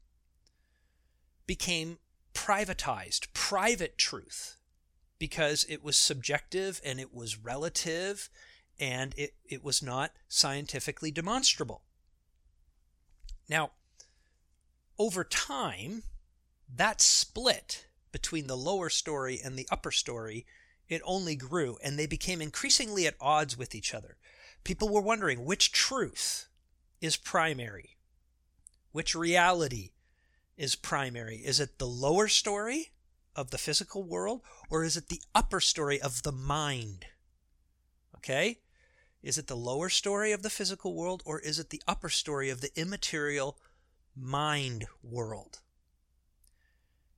became 1.45 1.99
privatized, 2.33 3.31
private 3.35 3.99
truth, 3.99 4.55
because 5.19 5.63
it 5.69 5.83
was 5.83 5.95
subjective 5.95 6.81
and 6.83 6.99
it 6.99 7.13
was 7.13 7.37
relative 7.37 8.31
and 8.79 9.13
it, 9.15 9.35
it 9.47 9.63
was 9.63 9.83
not 9.83 10.09
scientifically 10.27 11.11
demonstrable. 11.11 11.83
Now, 13.47 13.73
over 14.97 15.23
time, 15.23 16.01
that 16.67 16.99
split 16.99 17.85
between 18.11 18.47
the 18.47 18.57
lower 18.57 18.89
story 18.89 19.39
and 19.43 19.55
the 19.55 19.67
upper 19.69 19.91
story, 19.91 20.47
it 20.91 21.01
only 21.05 21.35
grew, 21.35 21.77
and 21.83 21.97
they 21.97 22.05
became 22.05 22.41
increasingly 22.41 23.07
at 23.07 23.15
odds 23.19 23.57
with 23.57 23.73
each 23.73 23.93
other. 23.93 24.17
People 24.63 24.89
were 24.89 25.01
wondering 25.01 25.45
which 25.45 25.71
truth 25.71 26.47
is 26.99 27.17
primary, 27.17 27.97
which 28.91 29.15
reality 29.15 29.91
is 30.57 30.75
primary. 30.75 31.37
Is 31.37 31.59
it 31.59 31.79
the 31.79 31.87
lower 31.87 32.27
story 32.27 32.89
of 33.35 33.51
the 33.51 33.57
physical 33.57 34.03
world, 34.03 34.41
or 34.69 34.83
is 34.83 34.97
it 34.97 35.07
the 35.07 35.21
upper 35.33 35.59
story 35.59 35.99
of 35.99 36.23
the 36.23 36.31
mind? 36.31 37.05
Okay? 38.17 38.59
Is 39.23 39.37
it 39.37 39.47
the 39.47 39.55
lower 39.55 39.89
story 39.89 40.31
of 40.31 40.43
the 40.43 40.49
physical 40.49 40.93
world, 40.93 41.23
or 41.25 41.39
is 41.39 41.57
it 41.57 41.69
the 41.69 41.81
upper 41.87 42.09
story 42.09 42.49
of 42.49 42.61
the 42.61 42.71
immaterial 42.79 43.57
mind 44.15 44.85
world? 45.01 45.59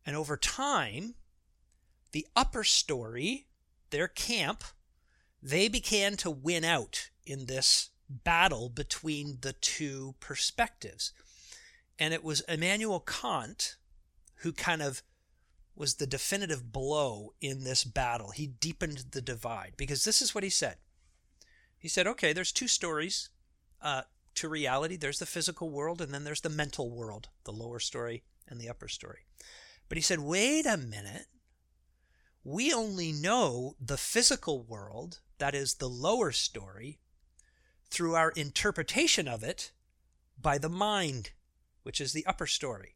And 0.06 0.16
over 0.16 0.38
time, 0.38 1.16
the 2.12 2.28
upper 2.36 2.64
story, 2.64 3.48
their 3.94 4.08
camp, 4.08 4.64
they 5.42 5.70
began 5.70 6.18
to 6.18 6.32
win 6.32 6.66
out 6.66 7.10
in 7.26 7.46
this 7.46 7.92
battle 8.10 8.68
between 8.68 9.38
the 9.42 9.54
two 9.54 10.16
perspectives. 10.20 11.14
And 12.00 12.14
it 12.14 12.24
was 12.24 12.42
Immanuel 12.42 13.00
Kant 13.00 13.78
who 14.38 14.52
kind 14.52 14.82
of 14.82 15.04
was 15.76 15.96
the 15.96 16.08
definitive 16.08 16.72
blow 16.72 17.34
in 17.40 17.64
this 17.64 17.84
battle. 17.84 18.32
He 18.32 18.48
deepened 18.48 19.06
the 19.12 19.22
divide 19.22 19.74
because 19.78 20.04
this 20.04 20.22
is 20.22 20.34
what 20.34 20.44
he 20.44 20.50
said. 20.50 20.78
He 21.78 21.88
said, 21.88 22.08
okay, 22.08 22.34
there's 22.34 22.52
two 22.52 22.68
stories 22.68 23.30
uh, 23.82 24.04
to 24.36 24.50
reality 24.50 24.96
there's 24.96 25.20
the 25.20 25.26
physical 25.26 25.70
world, 25.70 26.02
and 26.02 26.14
then 26.14 26.24
there's 26.24 26.42
the 26.42 26.50
mental 26.50 26.90
world, 26.90 27.30
the 27.44 27.52
lower 27.52 27.80
story 27.80 28.24
and 28.48 28.60
the 28.60 28.70
upper 28.70 28.88
story. 28.88 29.20
But 29.88 29.98
he 29.98 30.02
said, 30.02 30.20
wait 30.20 30.66
a 30.66 30.78
minute. 30.78 31.28
We 32.44 32.74
only 32.74 33.12
know 33.12 33.76
the 33.80 33.98
physical 33.98 34.64
world, 34.64 35.20
that 35.38 35.56
is 35.56 35.76
the 35.76 35.90
lower 35.90 36.32
story, 36.32 37.00
through 37.90 38.16
our 38.16 38.32
interpretation 38.32 39.28
of 39.28 39.44
it 39.44 39.72
by 40.40 40.58
the 40.58 40.70
mind, 40.70 41.32
which 41.84 42.02
is 42.02 42.12
the 42.12 42.26
upper 42.26 42.48
story. 42.48 42.96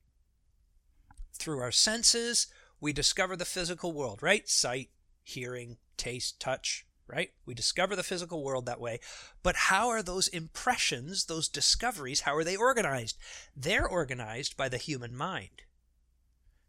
Through 1.34 1.60
our 1.60 1.72
senses, 1.72 2.48
we 2.82 2.92
discover 2.92 3.36
the 3.36 3.46
physical 3.46 3.94
world, 3.94 4.22
right? 4.22 4.50
Sight, 4.50 4.90
hearing, 5.24 5.78
taste, 5.96 6.40
touch, 6.40 6.86
right? 7.08 7.32
We 7.46 7.54
discover 7.54 7.96
the 7.96 8.04
physical 8.04 8.44
world 8.44 8.66
that 8.66 8.82
way. 8.82 9.00
But 9.44 9.56
how 9.56 9.88
are 9.88 10.04
those 10.04 10.28
impressions, 10.28 11.26
those 11.26 11.48
discoveries, 11.48 12.22
how 12.22 12.36
are 12.36 12.44
they 12.44 12.58
organized? 12.58 13.18
They're 13.56 13.88
organized 13.88 14.58
by 14.58 14.68
the 14.68 14.78
human 14.78 15.16
mind. 15.16 15.64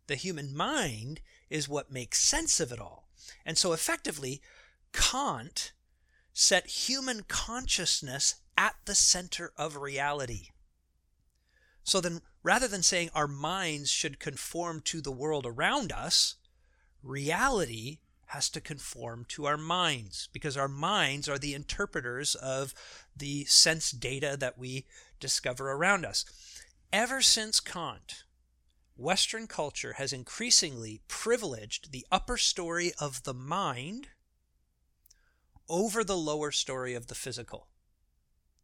The 0.06 0.14
human 0.14 0.56
mind 0.56 1.20
is 1.50 1.68
what 1.68 1.92
makes 1.92 2.20
sense 2.20 2.60
of 2.60 2.72
it 2.72 2.80
all. 2.80 3.08
And 3.44 3.56
so 3.56 3.72
effectively, 3.72 4.40
Kant 4.92 5.72
set 6.32 6.66
human 6.66 7.22
consciousness 7.26 8.36
at 8.56 8.76
the 8.84 8.94
center 8.94 9.52
of 9.56 9.76
reality. 9.76 10.48
So 11.82 12.00
then, 12.00 12.20
rather 12.42 12.68
than 12.68 12.82
saying 12.82 13.10
our 13.14 13.28
minds 13.28 13.90
should 13.90 14.20
conform 14.20 14.82
to 14.82 15.00
the 15.00 15.12
world 15.12 15.46
around 15.46 15.90
us, 15.90 16.34
reality 17.02 17.98
has 18.26 18.50
to 18.50 18.60
conform 18.60 19.24
to 19.28 19.46
our 19.46 19.56
minds 19.56 20.28
because 20.32 20.56
our 20.56 20.68
minds 20.68 21.28
are 21.28 21.38
the 21.38 21.54
interpreters 21.54 22.34
of 22.34 22.74
the 23.16 23.44
sense 23.46 23.90
data 23.90 24.36
that 24.38 24.58
we 24.58 24.84
discover 25.18 25.72
around 25.72 26.04
us. 26.04 26.24
Ever 26.92 27.22
since 27.22 27.58
Kant, 27.58 28.24
Western 28.98 29.46
culture 29.46 29.92
has 29.92 30.12
increasingly 30.12 31.02
privileged 31.06 31.92
the 31.92 32.04
upper 32.10 32.36
story 32.36 32.92
of 33.00 33.22
the 33.22 33.32
mind 33.32 34.08
over 35.68 36.02
the 36.02 36.16
lower 36.16 36.50
story 36.50 36.94
of 36.94 37.06
the 37.06 37.14
physical. 37.14 37.68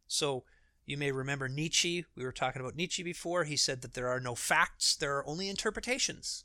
So 0.07 0.43
you 0.85 0.97
may 0.97 1.13
remember 1.13 1.47
Nietzsche. 1.47 2.03
We 2.17 2.25
were 2.25 2.33
talking 2.33 2.61
about 2.61 2.75
Nietzsche 2.75 3.01
before. 3.01 3.45
He 3.45 3.55
said 3.55 3.81
that 3.81 3.93
there 3.93 4.09
are 4.09 4.19
no 4.19 4.35
facts, 4.35 4.93
there 4.93 5.15
are 5.15 5.25
only 5.25 5.47
interpretations, 5.47 6.43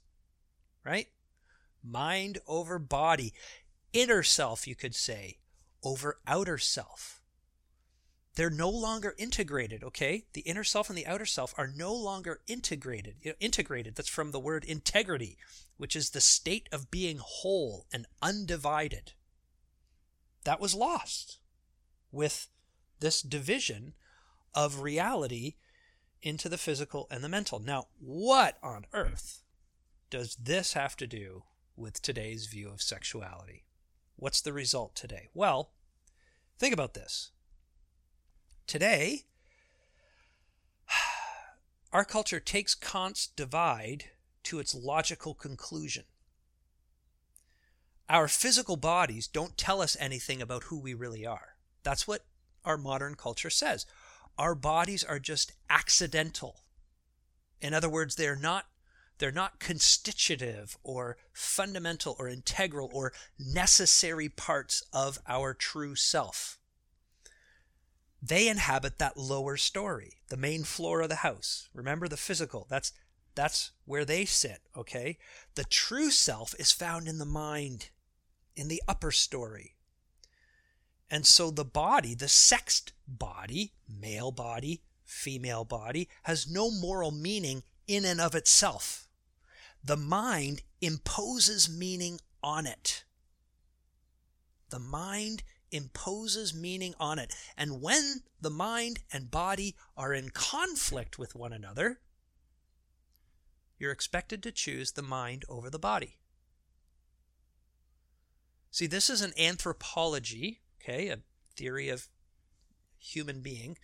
right? 0.84 1.08
Mind 1.82 2.38
over 2.46 2.78
body, 2.78 3.34
inner 3.92 4.22
self, 4.22 4.68
you 4.68 4.76
could 4.76 4.94
say, 4.94 5.38
over 5.82 6.20
outer 6.28 6.58
self 6.58 7.19
they're 8.34 8.50
no 8.50 8.70
longer 8.70 9.14
integrated 9.18 9.82
okay? 9.82 10.24
The 10.32 10.42
inner 10.42 10.64
self 10.64 10.88
and 10.88 10.96
the 10.96 11.06
outer 11.06 11.26
self 11.26 11.54
are 11.56 11.66
no 11.66 11.94
longer 11.94 12.40
integrated 12.46 13.16
you 13.22 13.30
know, 13.30 13.36
integrated. 13.40 13.96
That's 13.96 14.08
from 14.08 14.30
the 14.30 14.40
word 14.40 14.64
integrity 14.64 15.36
which 15.80 15.96
is 15.96 16.10
the 16.10 16.20
state 16.20 16.68
of 16.72 16.90
being 16.90 17.18
whole 17.22 17.86
and 17.90 18.04
undivided. 18.20 19.12
That 20.44 20.60
was 20.60 20.74
lost 20.74 21.38
with 22.12 22.48
this 23.00 23.22
division 23.22 23.94
of 24.54 24.82
reality 24.82 25.54
into 26.20 26.50
the 26.50 26.58
physical 26.58 27.06
and 27.10 27.24
the 27.24 27.30
mental. 27.30 27.58
Now 27.60 27.86
what 27.98 28.58
on 28.62 28.84
earth 28.92 29.42
does 30.10 30.36
this 30.36 30.74
have 30.74 30.96
to 30.98 31.06
do 31.06 31.44
with 31.76 32.02
today's 32.02 32.44
view 32.44 32.68
of 32.68 32.82
sexuality? 32.82 33.64
What's 34.16 34.42
the 34.42 34.52
result 34.52 34.94
today? 34.94 35.30
Well 35.32 35.70
think 36.58 36.74
about 36.74 36.92
this 36.92 37.30
Today, 38.70 39.24
our 41.92 42.04
culture 42.04 42.38
takes 42.38 42.76
Kant's 42.76 43.26
divide 43.26 44.04
to 44.44 44.60
its 44.60 44.76
logical 44.76 45.34
conclusion. 45.34 46.04
Our 48.08 48.28
physical 48.28 48.76
bodies 48.76 49.26
don't 49.26 49.58
tell 49.58 49.82
us 49.82 49.96
anything 49.98 50.40
about 50.40 50.62
who 50.62 50.78
we 50.78 50.94
really 50.94 51.26
are. 51.26 51.56
That's 51.82 52.06
what 52.06 52.26
our 52.64 52.78
modern 52.78 53.16
culture 53.16 53.50
says. 53.50 53.86
Our 54.38 54.54
bodies 54.54 55.02
are 55.02 55.18
just 55.18 55.50
accidental. 55.68 56.60
In 57.60 57.74
other 57.74 57.90
words, 57.90 58.14
they're 58.14 58.36
not 58.36 58.66
they're 59.18 59.32
not 59.32 59.58
constitutive 59.58 60.78
or 60.84 61.16
fundamental 61.32 62.14
or 62.20 62.28
integral 62.28 62.88
or 62.92 63.12
necessary 63.36 64.28
parts 64.28 64.84
of 64.92 65.18
our 65.26 65.54
true 65.54 65.96
self. 65.96 66.59
They 68.22 68.48
inhabit 68.48 68.98
that 68.98 69.16
lower 69.16 69.56
story, 69.56 70.18
the 70.28 70.36
main 70.36 70.64
floor 70.64 71.00
of 71.00 71.08
the 71.08 71.16
house. 71.16 71.68
Remember 71.72 72.06
the 72.08 72.16
physical. 72.16 72.66
That's 72.68 72.92
that's 73.34 73.70
where 73.84 74.04
they 74.04 74.24
sit, 74.24 74.60
okay? 74.76 75.16
The 75.54 75.64
true 75.64 76.10
self 76.10 76.54
is 76.58 76.72
found 76.72 77.06
in 77.06 77.18
the 77.18 77.24
mind, 77.24 77.90
in 78.56 78.68
the 78.68 78.82
upper 78.88 79.12
story. 79.12 79.76
And 81.08 81.24
so 81.24 81.50
the 81.50 81.64
body, 81.64 82.14
the 82.14 82.28
sexed 82.28 82.92
body, 83.06 83.72
male 83.88 84.32
body, 84.32 84.82
female 85.04 85.64
body, 85.64 86.08
has 86.24 86.50
no 86.50 86.70
moral 86.70 87.10
meaning 87.10 87.62
in 87.86 88.04
and 88.04 88.20
of 88.20 88.34
itself. 88.34 89.08
The 89.82 89.96
mind 89.96 90.62
imposes 90.80 91.68
meaning 91.68 92.20
on 92.42 92.66
it. 92.66 93.04
The 94.70 94.78
mind 94.78 95.42
imposes 95.70 96.54
meaning 96.54 96.94
on 96.98 97.18
it. 97.18 97.34
And 97.56 97.80
when 97.80 98.22
the 98.40 98.50
mind 98.50 99.00
and 99.12 99.30
body 99.30 99.76
are 99.96 100.12
in 100.12 100.30
conflict 100.30 101.18
with 101.18 101.34
one 101.34 101.52
another, 101.52 102.00
you're 103.78 103.92
expected 103.92 104.42
to 104.42 104.52
choose 104.52 104.92
the 104.92 105.02
mind 105.02 105.44
over 105.48 105.70
the 105.70 105.78
body. 105.78 106.18
See, 108.70 108.86
this 108.86 109.10
is 109.10 109.20
an 109.20 109.32
anthropology, 109.38 110.60
okay, 110.80 111.08
a 111.08 111.18
theory 111.56 111.88
of 111.88 112.08
human 112.98 113.40
being 113.40 113.76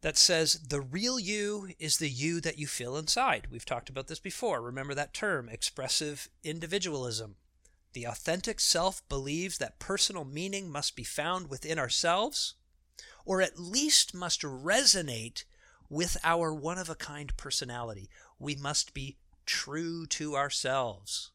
that 0.00 0.16
says 0.16 0.54
the 0.68 0.80
real 0.80 1.18
you 1.18 1.68
is 1.78 1.98
the 1.98 2.08
you 2.08 2.40
that 2.40 2.58
you 2.58 2.66
feel 2.66 2.96
inside. 2.96 3.48
We've 3.50 3.64
talked 3.64 3.88
about 3.88 4.08
this 4.08 4.18
before. 4.18 4.60
Remember 4.60 4.94
that 4.94 5.14
term, 5.14 5.48
expressive 5.48 6.28
individualism. 6.42 7.36
The 7.92 8.04
authentic 8.04 8.58
self 8.58 9.06
believes 9.08 9.58
that 9.58 9.78
personal 9.78 10.24
meaning 10.24 10.70
must 10.70 10.96
be 10.96 11.04
found 11.04 11.50
within 11.50 11.78
ourselves, 11.78 12.54
or 13.24 13.42
at 13.42 13.58
least 13.58 14.14
must 14.14 14.42
resonate 14.42 15.44
with 15.88 16.16
our 16.24 16.54
one 16.54 16.78
of 16.78 16.88
a 16.88 16.94
kind 16.94 17.36
personality. 17.36 18.08
We 18.38 18.54
must 18.54 18.94
be 18.94 19.18
true 19.44 20.06
to 20.06 20.36
ourselves. 20.36 21.30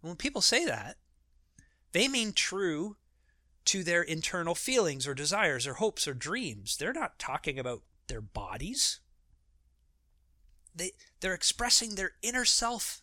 when 0.00 0.16
people 0.16 0.40
say 0.40 0.64
that, 0.66 0.96
they 1.92 2.08
mean 2.08 2.32
true 2.32 2.96
to 3.66 3.82
their 3.84 4.02
internal 4.02 4.54
feelings 4.54 5.06
or 5.06 5.14
desires 5.14 5.66
or 5.66 5.74
hopes 5.74 6.06
or 6.06 6.12
dreams. 6.12 6.76
They're 6.76 6.92
not 6.92 7.18
talking 7.18 7.58
about 7.58 7.82
their 8.08 8.20
bodies. 8.20 9.00
They, 10.74 10.90
they're 11.20 11.32
expressing 11.32 11.94
their 11.94 12.12
inner 12.20 12.44
self. 12.44 13.00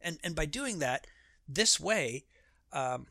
And, 0.00 0.18
and 0.22 0.34
by 0.34 0.46
doing 0.46 0.78
that, 0.78 1.06
this 1.48 1.80
way, 1.80 2.24
um, 2.72 3.06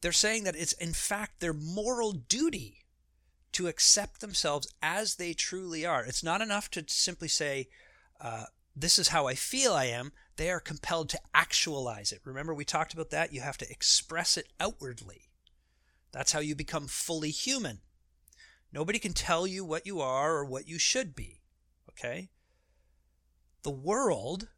they're 0.00 0.12
saying 0.12 0.44
that 0.44 0.56
it's 0.56 0.72
in 0.74 0.92
fact 0.92 1.40
their 1.40 1.52
moral 1.52 2.12
duty 2.12 2.84
to 3.52 3.68
accept 3.68 4.20
themselves 4.20 4.68
as 4.82 5.14
they 5.14 5.32
truly 5.32 5.86
are. 5.86 6.04
It's 6.04 6.22
not 6.22 6.42
enough 6.42 6.70
to 6.72 6.84
simply 6.88 7.28
say, 7.28 7.68
uh, 8.20 8.46
This 8.74 8.98
is 8.98 9.08
how 9.08 9.26
I 9.26 9.34
feel 9.34 9.72
I 9.72 9.86
am. 9.86 10.12
They 10.36 10.50
are 10.50 10.60
compelled 10.60 11.08
to 11.10 11.20
actualize 11.32 12.12
it. 12.12 12.20
Remember, 12.24 12.52
we 12.52 12.66
talked 12.66 12.92
about 12.92 13.10
that? 13.10 13.32
You 13.32 13.40
have 13.40 13.56
to 13.58 13.70
express 13.70 14.36
it 14.36 14.48
outwardly. 14.60 15.30
That's 16.12 16.32
how 16.32 16.40
you 16.40 16.54
become 16.54 16.86
fully 16.86 17.30
human. 17.30 17.80
Nobody 18.72 18.98
can 18.98 19.14
tell 19.14 19.46
you 19.46 19.64
what 19.64 19.86
you 19.86 20.00
are 20.00 20.36
or 20.36 20.44
what 20.44 20.68
you 20.68 20.78
should 20.78 21.14
be. 21.14 21.40
Okay? 21.90 22.28
The 23.62 23.70
world 23.70 24.48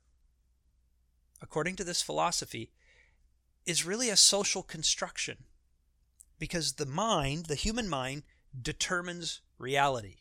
according 1.40 1.76
to 1.76 1.84
this 1.84 2.02
philosophy, 2.02 2.70
is 3.66 3.84
really 3.84 4.08
a 4.08 4.16
social 4.16 4.62
construction 4.62 5.44
because 6.38 6.74
the 6.74 6.86
mind, 6.86 7.46
the 7.46 7.54
human 7.54 7.88
mind, 7.88 8.22
determines 8.60 9.40
reality. 9.58 10.18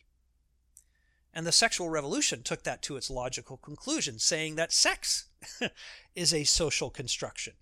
And 1.32 1.46
the 1.46 1.52
sexual 1.52 1.88
revolution 1.88 2.42
took 2.42 2.64
that 2.64 2.82
to 2.82 2.96
its 2.96 3.10
logical 3.10 3.56
conclusion, 3.56 4.18
saying 4.18 4.56
that 4.56 4.72
sex 4.72 5.26
is 6.14 6.34
a 6.34 6.44
social 6.44 6.90
construction. 6.90 7.54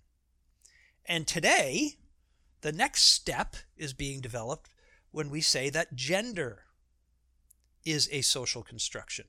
And 1.05 1.27
today, 1.27 1.97
the 2.61 2.71
next 2.71 3.03
step 3.03 3.55
is 3.77 3.93
being 3.93 4.19
developed 4.19 4.71
when 5.11 5.29
we 5.29 5.41
say 5.41 5.69
that 5.69 5.95
gender 5.95 6.63
is 7.85 8.09
a 8.11 8.21
social 8.21 8.63
construction 8.63 9.25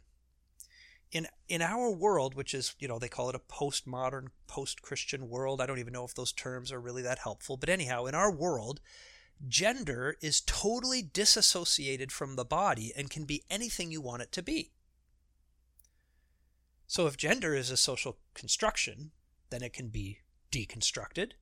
in 1.12 1.26
in 1.48 1.62
our 1.62 1.90
world, 1.90 2.34
which 2.34 2.54
is 2.54 2.74
you 2.78 2.88
know 2.88 2.98
they 2.98 3.08
call 3.08 3.28
it 3.28 3.34
a 3.34 3.38
postmodern, 3.38 4.28
post-Christian 4.46 5.28
world. 5.28 5.60
I 5.60 5.66
don't 5.66 5.78
even 5.78 5.92
know 5.92 6.04
if 6.04 6.14
those 6.14 6.32
terms 6.32 6.72
are 6.72 6.80
really 6.80 7.02
that 7.02 7.20
helpful, 7.20 7.56
but 7.56 7.68
anyhow, 7.68 8.06
in 8.06 8.14
our 8.14 8.30
world, 8.30 8.80
gender 9.46 10.16
is 10.20 10.40
totally 10.40 11.02
disassociated 11.02 12.12
from 12.12 12.36
the 12.36 12.44
body 12.44 12.92
and 12.96 13.10
can 13.10 13.24
be 13.24 13.44
anything 13.50 13.90
you 13.90 14.00
want 14.00 14.22
it 14.22 14.32
to 14.32 14.42
be. 14.42 14.72
So 16.86 17.06
if 17.06 17.16
gender 17.16 17.54
is 17.54 17.70
a 17.70 17.76
social 17.76 18.18
construction, 18.34 19.10
then 19.50 19.62
it 19.62 19.72
can 19.72 19.88
be 19.88 20.20
deconstructed 20.50 21.32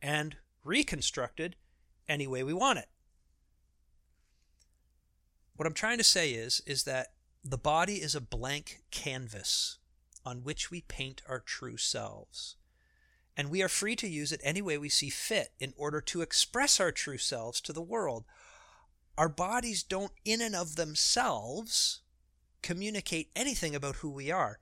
and 0.00 0.36
reconstructed 0.64 1.56
any 2.08 2.26
way 2.26 2.42
we 2.42 2.54
want 2.54 2.78
it. 2.78 2.88
What 5.54 5.66
I'm 5.66 5.74
trying 5.74 5.98
to 5.98 6.04
say 6.04 6.32
is 6.32 6.60
is 6.66 6.84
that 6.84 7.08
the 7.44 7.58
body 7.58 7.96
is 7.96 8.14
a 8.14 8.20
blank 8.20 8.82
canvas 8.90 9.78
on 10.24 10.44
which 10.44 10.70
we 10.70 10.82
paint 10.82 11.22
our 11.28 11.40
true 11.40 11.76
selves. 11.76 12.56
And 13.36 13.50
we 13.50 13.62
are 13.62 13.68
free 13.68 13.96
to 13.96 14.08
use 14.08 14.30
it 14.30 14.40
any 14.44 14.62
way 14.62 14.78
we 14.78 14.88
see 14.88 15.10
fit 15.10 15.52
in 15.58 15.72
order 15.76 16.00
to 16.02 16.20
express 16.20 16.78
our 16.78 16.92
true 16.92 17.18
selves 17.18 17.60
to 17.62 17.72
the 17.72 17.82
world. 17.82 18.24
Our 19.18 19.28
bodies 19.28 19.82
don't, 19.82 20.12
in 20.24 20.40
and 20.40 20.54
of 20.54 20.76
themselves, 20.76 22.00
communicate 22.62 23.30
anything 23.34 23.74
about 23.74 23.96
who 23.96 24.10
we 24.10 24.30
are 24.30 24.58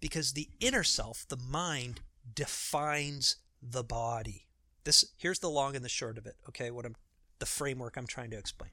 because 0.00 0.32
the 0.32 0.50
inner 0.60 0.84
self, 0.84 1.26
the 1.28 1.36
mind, 1.36 2.00
defines 2.34 3.36
the 3.60 3.82
body. 3.82 4.46
This 4.84 5.04
here's 5.16 5.38
the 5.38 5.50
long 5.50 5.74
and 5.74 5.84
the 5.84 5.88
short 5.88 6.18
of 6.18 6.26
it, 6.26 6.36
okay? 6.48 6.70
What 6.70 6.84
I'm 6.84 6.96
the 7.38 7.46
framework 7.46 7.96
I'm 7.96 8.06
trying 8.06 8.30
to 8.30 8.38
explain. 8.38 8.70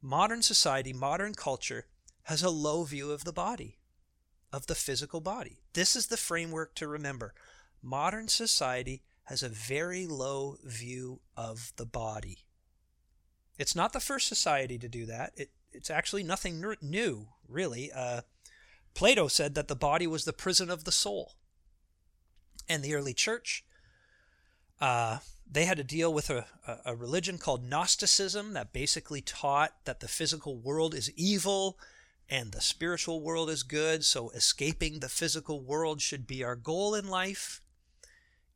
Modern 0.00 0.42
society, 0.42 0.92
modern 0.92 1.34
culture 1.34 1.86
has 2.24 2.42
a 2.42 2.50
low 2.50 2.84
view 2.84 3.10
of 3.10 3.24
the 3.24 3.32
body, 3.32 3.78
of 4.52 4.66
the 4.66 4.74
physical 4.74 5.20
body. 5.20 5.60
This 5.72 5.94
is 5.96 6.06
the 6.06 6.16
framework 6.16 6.74
to 6.76 6.88
remember. 6.88 7.34
Modern 7.82 8.28
society 8.28 9.02
has 9.24 9.42
a 9.42 9.48
very 9.48 10.06
low 10.06 10.58
view 10.64 11.20
of 11.36 11.72
the 11.76 11.86
body. 11.86 12.38
It's 13.58 13.76
not 13.76 13.92
the 13.92 14.00
first 14.00 14.26
society 14.26 14.78
to 14.78 14.88
do 14.88 15.06
that. 15.06 15.32
It, 15.36 15.50
it's 15.72 15.90
actually 15.90 16.22
nothing 16.22 16.64
new, 16.80 17.28
really. 17.48 17.90
Uh, 17.92 18.22
Plato 18.94 19.28
said 19.28 19.54
that 19.54 19.68
the 19.68 19.76
body 19.76 20.06
was 20.06 20.24
the 20.24 20.32
prison 20.32 20.70
of 20.70 20.84
the 20.84 20.92
soul. 20.92 21.32
And 22.68 22.82
the 22.82 22.94
early 22.94 23.12
church, 23.12 23.64
uh, 24.80 25.18
they 25.50 25.66
had 25.66 25.76
to 25.76 25.84
deal 25.84 26.12
with 26.12 26.30
a, 26.30 26.46
a 26.84 26.94
religion 26.94 27.36
called 27.36 27.64
Gnosticism 27.64 28.54
that 28.54 28.72
basically 28.72 29.20
taught 29.20 29.74
that 29.84 30.00
the 30.00 30.08
physical 30.08 30.56
world 30.56 30.94
is 30.94 31.12
evil 31.16 31.78
and 32.28 32.52
the 32.52 32.60
spiritual 32.60 33.20
world 33.20 33.50
is 33.50 33.62
good, 33.62 34.04
so 34.04 34.30
escaping 34.30 35.00
the 35.00 35.08
physical 35.08 35.60
world 35.60 36.00
should 36.00 36.26
be 36.26 36.42
our 36.42 36.56
goal 36.56 36.94
in 36.94 37.08
life. 37.08 37.60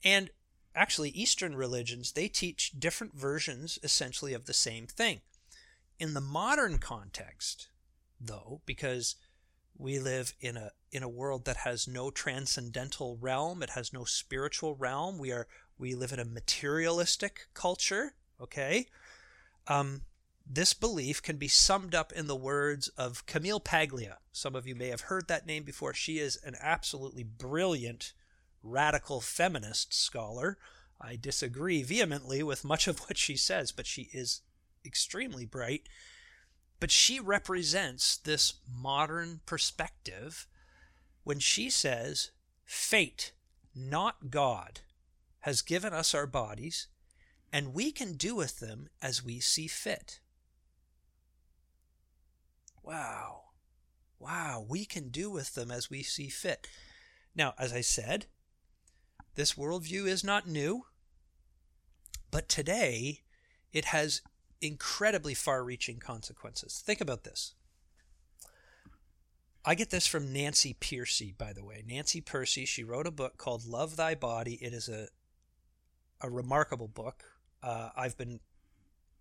And 0.03 0.31
actually, 0.75 1.11
Eastern 1.11 1.55
religions, 1.55 2.13
they 2.13 2.29
teach 2.29 2.73
different 2.79 3.15
versions 3.15 3.79
essentially 3.83 4.33
of 4.33 4.47
the 4.47 4.55
same 4.55 4.87
thing. 4.87 5.21
In 5.99 6.15
the 6.15 6.21
modern 6.21 6.79
context, 6.79 7.69
though, 8.21 8.63
because 8.65 9.17
we 9.77 9.99
live 9.99 10.35
in 10.41 10.57
a 10.57 10.71
in 10.91 11.03
a 11.03 11.09
world 11.09 11.45
that 11.45 11.59
has 11.59 11.87
no 11.87 12.11
transcendental 12.11 13.19
realm, 13.21 13.63
it 13.63 13.71
has 13.71 13.93
no 13.93 14.05
spiritual 14.05 14.75
realm. 14.75 15.19
We 15.19 15.31
are 15.33 15.47
we 15.79 15.95
live 15.95 16.13
in 16.13 16.19
a 16.19 16.25
materialistic 16.25 17.49
culture, 17.55 18.15
okay? 18.41 18.87
Um, 19.67 20.03
this 20.51 20.73
belief 20.73 21.23
can 21.23 21.37
be 21.37 21.49
summed 21.49 21.95
up 21.95 22.11
in 22.13 22.27
the 22.27 22.37
words 22.37 22.89
of 22.89 23.27
Camille 23.27 23.61
Paglia. 23.61 24.19
Some 24.33 24.55
of 24.55 24.67
you 24.67 24.75
may 24.75 24.89
have 24.89 25.03
heard 25.03 25.29
that 25.29 25.47
name 25.47 25.63
before. 25.63 25.93
She 25.93 26.19
is 26.19 26.39
an 26.43 26.57
absolutely 26.59 27.23
brilliant 27.23 28.15
radical 28.63 29.21
feminist 29.21 29.93
scholar. 29.93 30.59
I 31.01 31.17
disagree 31.17 31.83
vehemently 31.83 32.43
with 32.43 32.65
much 32.65 32.89
of 32.89 32.99
what 33.01 33.19
she 33.19 33.37
says, 33.37 33.73
but 33.73 33.87
she 33.87 34.09
is 34.13 34.41
extremely 34.87 35.45
bright. 35.45 35.89
But 36.81 36.91
she 36.91 37.21
represents 37.21 38.17
this 38.17 38.55
modern 38.67 39.41
perspective 39.45 40.47
when 41.25 41.41
she 41.41 41.69
says, 41.69 42.31
Fate, 42.65 43.33
not 43.75 44.31
God, 44.31 44.81
has 45.41 45.61
given 45.61 45.93
us 45.93 46.15
our 46.15 46.27
bodies, 46.27 46.87
and 47.53 47.75
we 47.75 47.93
can 47.93 48.15
do 48.15 48.35
with 48.35 48.61
them 48.61 48.89
as 49.03 49.23
we 49.23 49.41
see 49.41 49.67
fit. 49.67 50.21
Wow. 52.89 53.43
Wow, 54.19 54.65
we 54.67 54.87
can 54.87 55.11
do 55.11 55.31
with 55.31 55.55
them 55.55 55.71
as 55.71 55.91
we 55.91 56.03
see 56.03 56.29
fit. 56.29 56.67
Now, 57.37 57.53
as 57.59 57.71
I 57.71 57.83
said, 57.83 58.25
this 59.35 59.53
worldview 59.53 60.07
is 60.07 60.25
not 60.25 60.49
new, 60.49 60.87
but 62.31 62.49
today 62.49 63.25
it 63.75 63.85
has 63.87 64.23
incredibly 64.63 65.35
far 65.35 65.63
reaching 65.63 65.99
consequences. 65.99 66.83
Think 66.85 67.03
about 67.03 67.25
this. 67.25 67.53
I 69.67 69.75
get 69.75 69.91
this 69.91 70.07
from 70.07 70.33
Nancy 70.33 70.75
Pearcey, 70.81 71.37
by 71.37 71.53
the 71.53 71.65
way. 71.65 71.85
Nancy 71.87 72.23
Pearcey, 72.23 72.67
she 72.67 72.85
wrote 72.85 73.07
a 73.07 73.11
book 73.11 73.37
called 73.37 73.67
Love 73.67 73.97
Thy 73.97 74.15
Body. 74.15 74.55
It 74.63 74.73
is 74.73 74.89
a, 74.89 75.09
a 76.23 76.31
remarkable 76.31 76.89
book. 76.89 77.23
Uh, 77.63 77.91
I've 77.95 78.17
been 78.17 78.41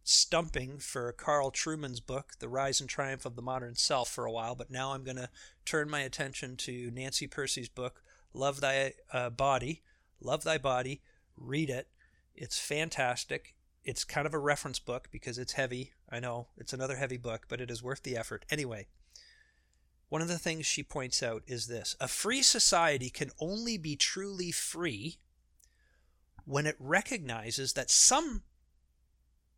stumping 0.07 0.79
for 0.79 1.11
Carl 1.11 1.51
Trueman's 1.51 1.99
book, 1.99 2.33
The 2.39 2.47
Rise 2.47 2.79
and 2.79 2.89
Triumph 2.89 3.25
of 3.25 3.35
the 3.35 3.41
Modern 3.41 3.75
Self, 3.75 4.09
for 4.09 4.25
a 4.25 4.31
while, 4.31 4.55
but 4.55 4.71
now 4.71 4.93
I'm 4.93 5.03
going 5.03 5.17
to 5.17 5.29
turn 5.65 5.89
my 5.89 5.99
attention 5.99 6.55
to 6.57 6.89
Nancy 6.91 7.27
Pearcey's 7.27 7.67
book, 7.67 8.01
Love 8.33 8.61
Thy 8.61 8.93
uh, 9.11 9.29
Body. 9.29 9.83
Love 10.21 10.43
Thy 10.43 10.57
Body. 10.57 11.01
Read 11.35 11.69
it. 11.69 11.89
It's 12.35 12.57
fantastic. 12.57 13.55
It's 13.83 14.05
kind 14.05 14.25
of 14.25 14.33
a 14.33 14.39
reference 14.39 14.79
book 14.79 15.09
because 15.11 15.37
it's 15.37 15.53
heavy. 15.53 15.91
I 16.09 16.21
know 16.21 16.47
it's 16.57 16.73
another 16.73 16.95
heavy 16.95 17.17
book, 17.17 17.45
but 17.49 17.59
it 17.59 17.69
is 17.69 17.83
worth 17.83 18.03
the 18.03 18.15
effort. 18.15 18.45
Anyway, 18.49 18.87
one 20.07 20.21
of 20.21 20.29
the 20.29 20.39
things 20.39 20.65
she 20.65 20.83
points 20.83 21.21
out 21.21 21.43
is 21.47 21.67
this 21.67 21.97
a 21.99 22.07
free 22.07 22.41
society 22.41 23.09
can 23.09 23.31
only 23.39 23.77
be 23.77 23.97
truly 23.97 24.51
free 24.51 25.17
when 26.45 26.65
it 26.65 26.77
recognizes 26.79 27.73
that 27.73 27.91
some 27.91 28.43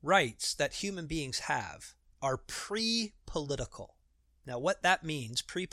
rights 0.01 0.53
that 0.53 0.75
human 0.75 1.07
beings 1.07 1.39
have 1.39 1.93
are 2.21 2.37
pre 2.37 3.13
political. 3.25 3.95
Now, 4.45 4.59
what 4.59 4.81
that 4.83 5.03
means, 5.03 5.41
pre 5.41 5.67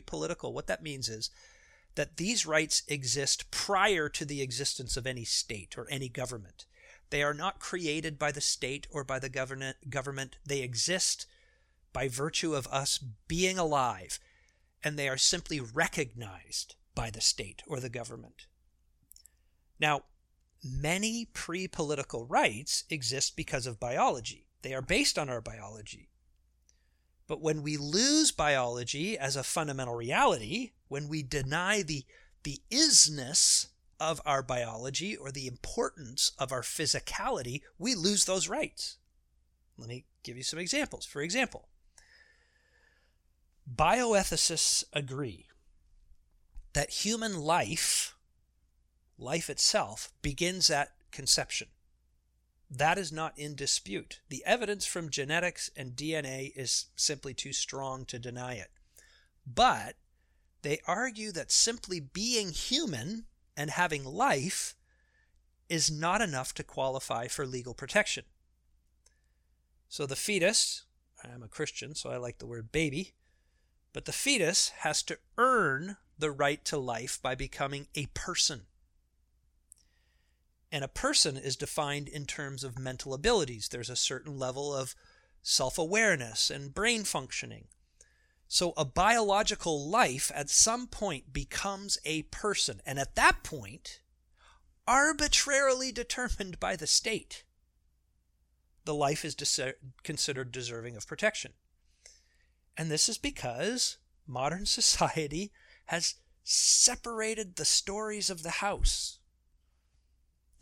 political, 0.00 0.52
what 0.52 0.66
that 0.66 0.82
means 0.82 1.08
is 1.08 1.30
that 1.94 2.16
these 2.16 2.46
rights 2.46 2.82
exist 2.88 3.50
prior 3.50 4.08
to 4.08 4.24
the 4.24 4.40
existence 4.40 4.96
of 4.96 5.06
any 5.06 5.24
state 5.24 5.76
or 5.76 5.86
any 5.90 6.08
government. 6.08 6.66
They 7.10 7.22
are 7.22 7.34
not 7.34 7.58
created 7.58 8.18
by 8.18 8.32
the 8.32 8.40
state 8.40 8.86
or 8.90 9.04
by 9.04 9.18
the 9.18 9.28
government. 9.28 10.36
They 10.46 10.60
exist 10.62 11.26
by 11.92 12.08
virtue 12.08 12.54
of 12.54 12.66
us 12.68 12.98
being 13.28 13.58
alive, 13.58 14.18
and 14.82 14.98
they 14.98 15.08
are 15.08 15.18
simply 15.18 15.60
recognized 15.60 16.74
by 16.94 17.10
the 17.10 17.20
state 17.20 17.62
or 17.66 17.80
the 17.80 17.90
government. 17.90 18.46
Now, 19.78 20.04
many 20.64 21.28
pre 21.32 21.66
political 21.68 22.24
rights 22.26 22.84
exist 22.90 23.36
because 23.36 23.66
of 23.66 23.80
biology, 23.80 24.46
they 24.62 24.74
are 24.74 24.82
based 24.82 25.18
on 25.18 25.28
our 25.28 25.40
biology. 25.40 26.08
But 27.26 27.40
when 27.40 27.62
we 27.62 27.76
lose 27.76 28.30
biology 28.30 29.16
as 29.16 29.36
a 29.36 29.44
fundamental 29.44 29.94
reality, 29.94 30.72
when 30.88 31.08
we 31.08 31.22
deny 31.22 31.82
the, 31.82 32.04
the 32.42 32.60
isness 32.70 33.68
of 33.98 34.20
our 34.26 34.42
biology 34.42 35.16
or 35.16 35.30
the 35.30 35.46
importance 35.46 36.32
of 36.38 36.52
our 36.52 36.62
physicality, 36.62 37.62
we 37.78 37.94
lose 37.94 38.24
those 38.24 38.48
rights. 38.48 38.98
Let 39.78 39.88
me 39.88 40.04
give 40.22 40.36
you 40.36 40.42
some 40.42 40.58
examples. 40.58 41.06
For 41.06 41.22
example, 41.22 41.68
bioethicists 43.72 44.84
agree 44.92 45.46
that 46.72 46.90
human 46.90 47.38
life 47.38 48.16
life 49.22 49.48
itself 49.48 50.12
begins 50.20 50.70
at 50.70 50.92
conception. 51.10 51.68
That 52.70 52.98
is 52.98 53.12
not 53.12 53.38
in 53.38 53.54
dispute. 53.54 54.20
The 54.28 54.42
evidence 54.46 54.86
from 54.86 55.10
genetics 55.10 55.70
and 55.76 55.92
DNA 55.92 56.52
is 56.56 56.86
simply 56.96 57.34
too 57.34 57.52
strong 57.52 58.04
to 58.06 58.18
deny 58.18 58.54
it. 58.54 58.70
But 59.46 59.96
they 60.62 60.80
argue 60.86 61.32
that 61.32 61.52
simply 61.52 62.00
being 62.00 62.50
human 62.50 63.24
and 63.56 63.70
having 63.70 64.04
life 64.04 64.74
is 65.68 65.90
not 65.90 66.22
enough 66.22 66.54
to 66.54 66.62
qualify 66.62 67.26
for 67.26 67.46
legal 67.46 67.74
protection. 67.74 68.24
So 69.88 70.06
the 70.06 70.16
fetus, 70.16 70.84
I'm 71.22 71.42
a 71.42 71.48
Christian, 71.48 71.94
so 71.94 72.10
I 72.10 72.16
like 72.16 72.38
the 72.38 72.46
word 72.46 72.72
baby, 72.72 73.12
but 73.92 74.06
the 74.06 74.12
fetus 74.12 74.70
has 74.78 75.02
to 75.04 75.18
earn 75.36 75.98
the 76.18 76.30
right 76.30 76.64
to 76.66 76.78
life 76.78 77.18
by 77.20 77.34
becoming 77.34 77.88
a 77.94 78.06
person. 78.14 78.62
And 80.72 80.82
a 80.82 80.88
person 80.88 81.36
is 81.36 81.54
defined 81.54 82.08
in 82.08 82.24
terms 82.24 82.64
of 82.64 82.78
mental 82.78 83.12
abilities. 83.12 83.68
There's 83.68 83.90
a 83.90 83.96
certain 83.96 84.38
level 84.38 84.74
of 84.74 84.94
self 85.42 85.76
awareness 85.76 86.50
and 86.50 86.72
brain 86.72 87.04
functioning. 87.04 87.66
So 88.48 88.72
a 88.76 88.84
biological 88.84 89.88
life 89.88 90.32
at 90.34 90.48
some 90.48 90.86
point 90.86 91.32
becomes 91.32 91.98
a 92.06 92.22
person. 92.24 92.80
And 92.86 92.98
at 92.98 93.14
that 93.16 93.42
point, 93.42 94.00
arbitrarily 94.86 95.92
determined 95.92 96.58
by 96.58 96.76
the 96.76 96.86
state, 96.86 97.44
the 98.84 98.94
life 98.94 99.24
is 99.24 99.34
dis- 99.34 99.60
considered 100.02 100.52
deserving 100.52 100.96
of 100.96 101.06
protection. 101.06 101.52
And 102.76 102.90
this 102.90 103.08
is 103.08 103.18
because 103.18 103.98
modern 104.26 104.66
society 104.66 105.52
has 105.86 106.14
separated 106.44 107.56
the 107.56 107.64
stories 107.64 108.30
of 108.30 108.42
the 108.42 108.50
house 108.50 109.18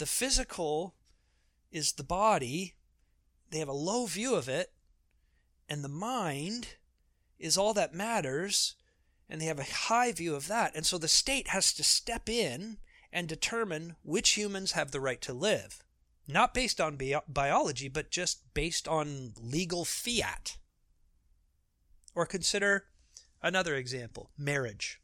the 0.01 0.07
physical 0.07 0.95
is 1.71 1.93
the 1.93 2.03
body, 2.03 2.75
they 3.51 3.59
have 3.59 3.69
a 3.69 3.73
low 3.73 4.07
view 4.07 4.35
of 4.35 4.49
it, 4.49 4.73
and 5.69 5.85
the 5.85 5.89
mind 5.89 6.77
is 7.39 7.57
all 7.57 7.75
that 7.75 7.95
matters, 7.95 8.75
and 9.29 9.41
they 9.41 9.45
have 9.45 9.59
a 9.59 9.89
high 9.89 10.11
view 10.11 10.35
of 10.35 10.49
that. 10.49 10.75
And 10.75 10.87
so 10.87 10.97
the 10.97 11.07
state 11.07 11.49
has 11.49 11.73
to 11.75 11.85
step 11.85 12.29
in 12.31 12.79
and 13.13 13.29
determine 13.29 13.97
which 14.03 14.31
humans 14.31 14.73
have 14.73 14.91
the 14.91 15.01
right 15.01 15.21
to 15.21 15.35
live, 15.35 15.85
not 16.27 16.55
based 16.55 16.81
on 16.81 16.97
bi- 16.97 17.21
biology, 17.29 17.89
but 17.89 18.11
just 18.11 18.55
based 18.55 18.89
on 18.89 19.35
legal 19.39 19.85
fiat. 19.85 20.57
Or 22.15 22.25
consider 22.25 22.87
another 23.43 23.75
example 23.75 24.31
marriage. 24.39 24.99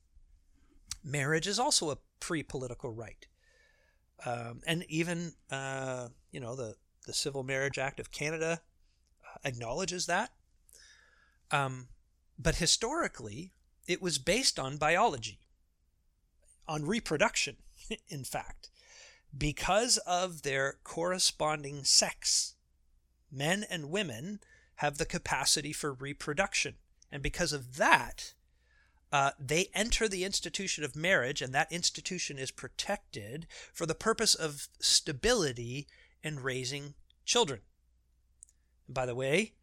Marriage 1.04 1.46
is 1.46 1.58
also 1.58 1.90
a 1.90 1.98
pre 2.18 2.42
political 2.42 2.90
right. 2.90 3.26
Um, 4.24 4.60
and 4.66 4.84
even 4.88 5.34
uh, 5.50 6.08
you 6.32 6.40
know 6.40 6.56
the 6.56 6.76
the 7.06 7.12
Civil 7.12 7.42
Marriage 7.42 7.78
Act 7.78 8.00
of 8.00 8.10
Canada 8.10 8.60
uh, 9.24 9.38
acknowledges 9.44 10.06
that. 10.06 10.32
Um, 11.50 11.88
but 12.38 12.56
historically, 12.56 13.52
it 13.86 14.02
was 14.02 14.18
based 14.18 14.58
on 14.58 14.76
biology, 14.76 15.38
on 16.66 16.84
reproduction, 16.84 17.56
in 18.08 18.24
fact, 18.24 18.70
because 19.36 19.98
of 19.98 20.42
their 20.42 20.78
corresponding 20.82 21.84
sex. 21.84 22.54
Men 23.30 23.64
and 23.68 23.90
women 23.90 24.40
have 24.76 24.98
the 24.98 25.06
capacity 25.06 25.72
for 25.72 25.92
reproduction. 25.92 26.74
And 27.10 27.22
because 27.22 27.52
of 27.52 27.76
that, 27.76 28.34
uh, 29.12 29.30
they 29.38 29.68
enter 29.74 30.08
the 30.08 30.24
institution 30.24 30.84
of 30.84 30.96
marriage, 30.96 31.40
and 31.40 31.54
that 31.54 31.70
institution 31.70 32.38
is 32.38 32.50
protected 32.50 33.46
for 33.72 33.86
the 33.86 33.94
purpose 33.94 34.34
of 34.34 34.68
stability 34.80 35.86
and 36.24 36.40
raising 36.40 36.94
children. 37.24 37.60
And 38.86 38.94
by 38.94 39.06
the 39.06 39.14
way, 39.14 39.54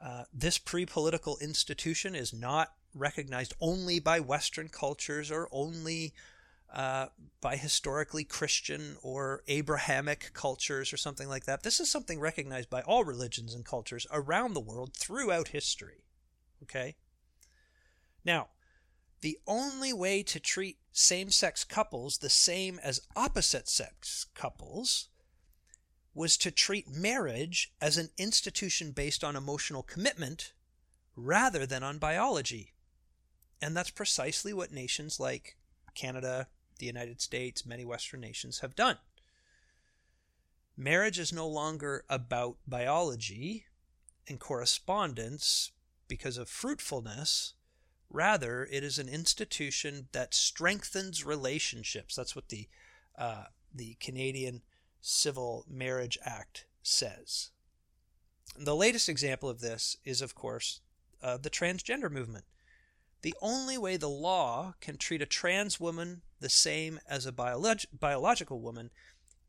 uh, 0.00 0.24
this 0.32 0.58
pre 0.58 0.86
political 0.86 1.38
institution 1.38 2.14
is 2.14 2.32
not 2.32 2.72
recognized 2.94 3.54
only 3.60 4.00
by 4.00 4.18
Western 4.18 4.68
cultures 4.68 5.30
or 5.30 5.48
only 5.52 6.12
uh, 6.72 7.06
by 7.40 7.56
historically 7.56 8.24
Christian 8.24 8.96
or 9.02 9.42
Abrahamic 9.48 10.30
cultures 10.32 10.92
or 10.92 10.96
something 10.96 11.28
like 11.28 11.44
that. 11.44 11.62
This 11.62 11.80
is 11.80 11.90
something 11.90 12.20
recognized 12.20 12.70
by 12.70 12.82
all 12.82 13.04
religions 13.04 13.54
and 13.54 13.64
cultures 13.64 14.06
around 14.12 14.54
the 14.54 14.60
world 14.60 14.94
throughout 14.94 15.48
history. 15.48 16.04
Okay? 16.62 16.96
Now, 18.24 18.48
the 19.20 19.38
only 19.46 19.92
way 19.92 20.22
to 20.22 20.40
treat 20.40 20.78
same 20.92 21.30
sex 21.30 21.64
couples 21.64 22.18
the 22.18 22.30
same 22.30 22.80
as 22.82 23.02
opposite 23.14 23.68
sex 23.68 24.26
couples 24.34 25.08
was 26.14 26.36
to 26.36 26.50
treat 26.50 26.88
marriage 26.88 27.72
as 27.80 27.96
an 27.96 28.10
institution 28.18 28.90
based 28.90 29.22
on 29.22 29.36
emotional 29.36 29.82
commitment 29.82 30.52
rather 31.14 31.66
than 31.66 31.82
on 31.82 31.98
biology. 31.98 32.72
And 33.62 33.76
that's 33.76 33.90
precisely 33.90 34.52
what 34.52 34.72
nations 34.72 35.20
like 35.20 35.56
Canada, 35.94 36.48
the 36.78 36.86
United 36.86 37.20
States, 37.20 37.66
many 37.66 37.84
Western 37.84 38.20
nations 38.20 38.60
have 38.60 38.74
done. 38.74 38.98
Marriage 40.76 41.18
is 41.18 41.32
no 41.32 41.46
longer 41.46 42.04
about 42.08 42.56
biology 42.66 43.66
and 44.26 44.40
correspondence 44.40 45.72
because 46.08 46.38
of 46.38 46.48
fruitfulness 46.48 47.54
Rather, 48.10 48.66
it 48.70 48.82
is 48.82 48.98
an 48.98 49.08
institution 49.08 50.08
that 50.12 50.34
strengthens 50.34 51.24
relationships. 51.24 52.16
That's 52.16 52.34
what 52.34 52.48
the 52.48 52.68
uh, 53.16 53.44
the 53.72 53.96
Canadian 54.00 54.62
Civil 55.00 55.64
Marriage 55.68 56.18
Act 56.24 56.66
says. 56.82 57.50
The 58.58 58.74
latest 58.74 59.08
example 59.08 59.48
of 59.48 59.60
this 59.60 59.96
is, 60.04 60.22
of 60.22 60.34
course, 60.34 60.80
uh, 61.22 61.36
the 61.36 61.50
transgender 61.50 62.10
movement. 62.10 62.44
The 63.22 63.34
only 63.40 63.78
way 63.78 63.96
the 63.96 64.08
law 64.08 64.74
can 64.80 64.96
treat 64.96 65.22
a 65.22 65.26
trans 65.26 65.78
woman 65.78 66.22
the 66.40 66.48
same 66.48 66.98
as 67.06 67.26
a 67.26 67.32
biolog- 67.32 67.86
biological 67.92 68.60
woman 68.60 68.90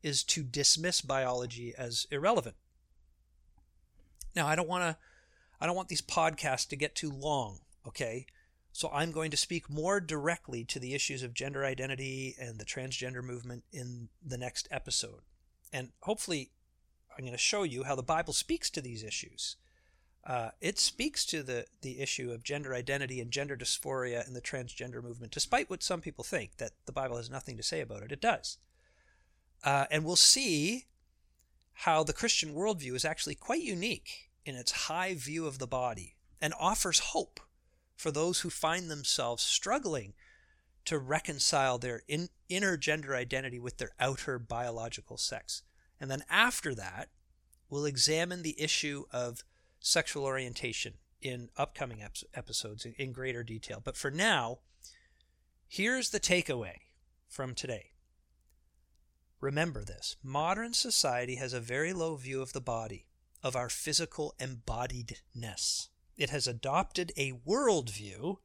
is 0.02 0.22
to 0.24 0.42
dismiss 0.42 1.00
biology 1.00 1.74
as 1.76 2.06
irrelevant. 2.10 2.56
Now, 4.36 4.46
I 4.46 4.54
don't 4.54 4.68
want 4.68 4.82
to 4.82 4.96
I 5.60 5.66
don't 5.66 5.76
want 5.76 5.88
these 5.88 6.02
podcasts 6.02 6.68
to 6.68 6.76
get 6.76 6.94
too 6.94 7.10
long, 7.10 7.60
okay? 7.86 8.26
So 8.72 8.90
I'm 8.92 9.12
going 9.12 9.30
to 9.30 9.36
speak 9.36 9.68
more 9.68 10.00
directly 10.00 10.64
to 10.64 10.78
the 10.78 10.94
issues 10.94 11.22
of 11.22 11.34
gender 11.34 11.64
identity 11.64 12.34
and 12.40 12.58
the 12.58 12.64
transgender 12.64 13.22
movement 13.22 13.64
in 13.70 14.08
the 14.24 14.38
next 14.38 14.66
episode. 14.70 15.20
And 15.72 15.90
hopefully 16.00 16.50
I'm 17.16 17.24
going 17.24 17.32
to 17.32 17.38
show 17.38 17.62
you 17.62 17.84
how 17.84 17.94
the 17.94 18.02
Bible 18.02 18.32
speaks 18.32 18.70
to 18.70 18.80
these 18.80 19.04
issues. 19.04 19.56
Uh, 20.24 20.50
it 20.60 20.78
speaks 20.78 21.26
to 21.26 21.42
the, 21.42 21.66
the 21.82 22.00
issue 22.00 22.30
of 22.30 22.44
gender 22.44 22.74
identity 22.74 23.20
and 23.20 23.30
gender 23.30 23.56
dysphoria 23.56 24.26
in 24.26 24.34
the 24.34 24.40
transgender 24.40 25.02
movement, 25.02 25.32
despite 25.32 25.68
what 25.68 25.82
some 25.82 26.00
people 26.00 26.24
think, 26.24 26.56
that 26.56 26.72
the 26.86 26.92
Bible 26.92 27.16
has 27.16 27.28
nothing 27.28 27.56
to 27.56 27.62
say 27.62 27.80
about 27.80 28.02
it. 28.02 28.12
It 28.12 28.20
does. 28.20 28.58
Uh, 29.64 29.86
and 29.90 30.04
we'll 30.04 30.16
see 30.16 30.84
how 31.72 32.04
the 32.04 32.12
Christian 32.12 32.54
worldview 32.54 32.94
is 32.94 33.04
actually 33.04 33.34
quite 33.34 33.62
unique 33.62 34.30
in 34.44 34.54
its 34.54 34.72
high 34.72 35.14
view 35.14 35.46
of 35.46 35.58
the 35.58 35.66
body 35.66 36.14
and 36.40 36.54
offers 36.58 36.98
hope 36.98 37.40
for 38.02 38.10
those 38.10 38.40
who 38.40 38.50
find 38.50 38.90
themselves 38.90 39.44
struggling 39.44 40.12
to 40.84 40.98
reconcile 40.98 41.78
their 41.78 42.02
in, 42.08 42.28
inner 42.48 42.76
gender 42.76 43.14
identity 43.14 43.60
with 43.60 43.78
their 43.78 43.92
outer 44.00 44.40
biological 44.40 45.16
sex. 45.16 45.62
And 46.00 46.10
then 46.10 46.24
after 46.28 46.74
that, 46.74 47.10
we'll 47.70 47.84
examine 47.84 48.42
the 48.42 48.60
issue 48.60 49.04
of 49.12 49.44
sexual 49.78 50.24
orientation 50.24 50.94
in 51.20 51.50
upcoming 51.56 52.02
ep- 52.02 52.16
episodes 52.34 52.84
in, 52.84 52.94
in 52.98 53.12
greater 53.12 53.44
detail. 53.44 53.80
But 53.82 53.96
for 53.96 54.10
now, 54.10 54.58
here's 55.68 56.10
the 56.10 56.18
takeaway 56.18 56.78
from 57.28 57.54
today. 57.54 57.92
Remember 59.40 59.84
this 59.84 60.16
modern 60.24 60.72
society 60.72 61.36
has 61.36 61.52
a 61.52 61.60
very 61.60 61.92
low 61.92 62.16
view 62.16 62.42
of 62.42 62.52
the 62.52 62.60
body, 62.60 63.06
of 63.44 63.54
our 63.54 63.68
physical 63.68 64.34
embodiedness. 64.40 65.86
It 66.16 66.30
has 66.30 66.46
adopted 66.46 67.12
a 67.16 67.32
worldview 67.32 68.36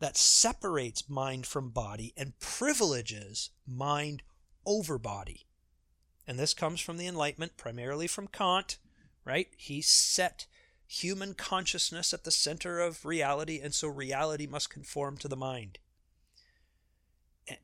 that 0.00 0.16
separates 0.16 1.08
mind 1.08 1.46
from 1.46 1.70
body 1.70 2.12
and 2.16 2.38
privileges 2.38 3.50
mind 3.66 4.22
over 4.66 4.98
body. 4.98 5.46
And 6.26 6.38
this 6.38 6.54
comes 6.54 6.80
from 6.80 6.96
the 6.96 7.06
Enlightenment, 7.06 7.56
primarily 7.56 8.06
from 8.06 8.28
Kant, 8.28 8.78
right? 9.24 9.48
He 9.56 9.80
set 9.82 10.46
human 10.86 11.34
consciousness 11.34 12.12
at 12.12 12.24
the 12.24 12.30
center 12.30 12.80
of 12.80 13.04
reality, 13.04 13.60
and 13.62 13.74
so 13.74 13.88
reality 13.88 14.46
must 14.46 14.70
conform 14.70 15.16
to 15.18 15.28
the 15.28 15.36
mind. 15.36 15.78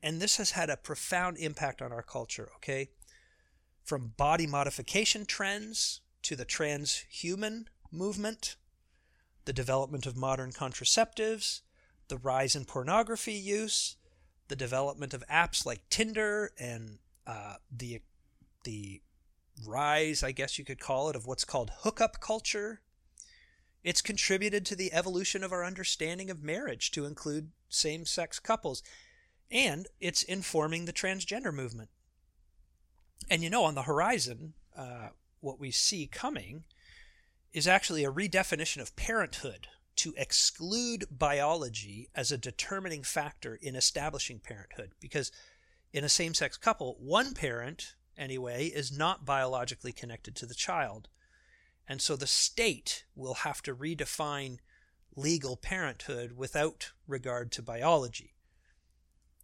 And 0.03 0.21
this 0.21 0.37
has 0.37 0.51
had 0.51 0.69
a 0.69 0.77
profound 0.77 1.37
impact 1.37 1.81
on 1.81 1.91
our 1.91 2.03
culture, 2.03 2.49
okay? 2.57 2.89
From 3.83 4.13
body 4.15 4.45
modification 4.45 5.25
trends 5.25 6.01
to 6.23 6.35
the 6.35 6.45
transhuman 6.45 7.65
movement, 7.91 8.57
the 9.45 9.53
development 9.53 10.05
of 10.05 10.15
modern 10.15 10.51
contraceptives, 10.51 11.61
the 12.07 12.17
rise 12.17 12.55
in 12.55 12.65
pornography 12.65 13.33
use, 13.33 13.95
the 14.47 14.55
development 14.55 15.13
of 15.13 15.23
apps 15.27 15.65
like 15.65 15.87
Tinder, 15.89 16.51
and 16.59 16.99
uh, 17.25 17.55
the 17.71 18.01
the 18.63 19.01
rise, 19.65 20.23
I 20.23 20.31
guess 20.31 20.59
you 20.59 20.65
could 20.65 20.79
call 20.79 21.09
it, 21.09 21.15
of 21.15 21.25
what's 21.25 21.45
called 21.45 21.71
hookup 21.79 22.19
culture. 22.19 22.81
It's 23.83 24.01
contributed 24.01 24.65
to 24.67 24.75
the 24.75 24.93
evolution 24.93 25.43
of 25.43 25.51
our 25.51 25.65
understanding 25.65 26.29
of 26.29 26.43
marriage 26.43 26.91
to 26.91 27.05
include 27.05 27.51
same 27.69 28.05
sex 28.05 28.39
couples, 28.39 28.83
and 29.49 29.87
it's 29.99 30.21
informing 30.21 30.85
the 30.85 30.93
transgender 30.93 31.53
movement. 31.53 31.89
And 33.29 33.41
you 33.41 33.49
know, 33.49 33.63
on 33.63 33.75
the 33.75 33.83
horizon, 33.83 34.53
uh, 34.77 35.09
what 35.39 35.59
we 35.59 35.71
see 35.71 36.07
coming 36.07 36.63
is 37.53 37.67
actually 37.67 38.03
a 38.03 38.11
redefinition 38.11 38.81
of 38.81 38.95
parenthood 38.95 39.67
to 39.97 40.13
exclude 40.17 41.05
biology 41.11 42.09
as 42.15 42.31
a 42.31 42.37
determining 42.37 43.03
factor 43.03 43.59
in 43.61 43.75
establishing 43.75 44.39
parenthood. 44.39 44.91
Because 44.99 45.31
in 45.91 46.03
a 46.03 46.09
same 46.09 46.33
sex 46.33 46.57
couple, 46.57 46.95
one 46.99 47.33
parent 47.33 47.95
anyway, 48.17 48.67
is 48.67 48.95
not 48.95 49.25
biologically 49.25 49.91
connected 49.91 50.35
to 50.35 50.45
the 50.45 50.53
child. 50.53 51.09
And 51.87 52.01
so 52.01 52.15
the 52.15 52.27
state 52.27 53.05
will 53.15 53.33
have 53.33 53.61
to 53.63 53.75
redefine 53.75 54.57
legal 55.15 55.57
parenthood 55.57 56.33
without 56.37 56.91
regard 57.07 57.51
to 57.53 57.61
biology. 57.61 58.35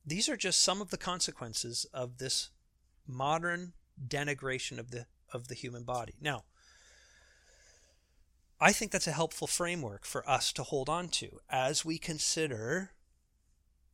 These 0.06 0.30
are 0.30 0.38
just 0.38 0.62
some 0.62 0.82
of 0.82 0.90
the 0.90 0.98
consequences 0.98 1.86
of 1.94 2.20
this 2.20 2.52
modern 3.06 3.74
denigration 4.08 4.80
of 4.80 4.92
the 4.92 5.08
of 5.34 5.50
the 5.50 5.56
human 5.56 5.84
body. 5.84 6.14
Now, 6.22 6.46
I 8.60 8.72
think 8.72 8.92
that's 8.92 9.08
a 9.08 9.12
helpful 9.12 9.48
framework 9.48 10.04
for 10.04 10.28
us 10.28 10.52
to 10.54 10.64
hold 10.64 10.90
on 10.90 11.10
to 11.10 11.40
as 11.50 11.86
we 11.86 12.00
consider 12.00 12.92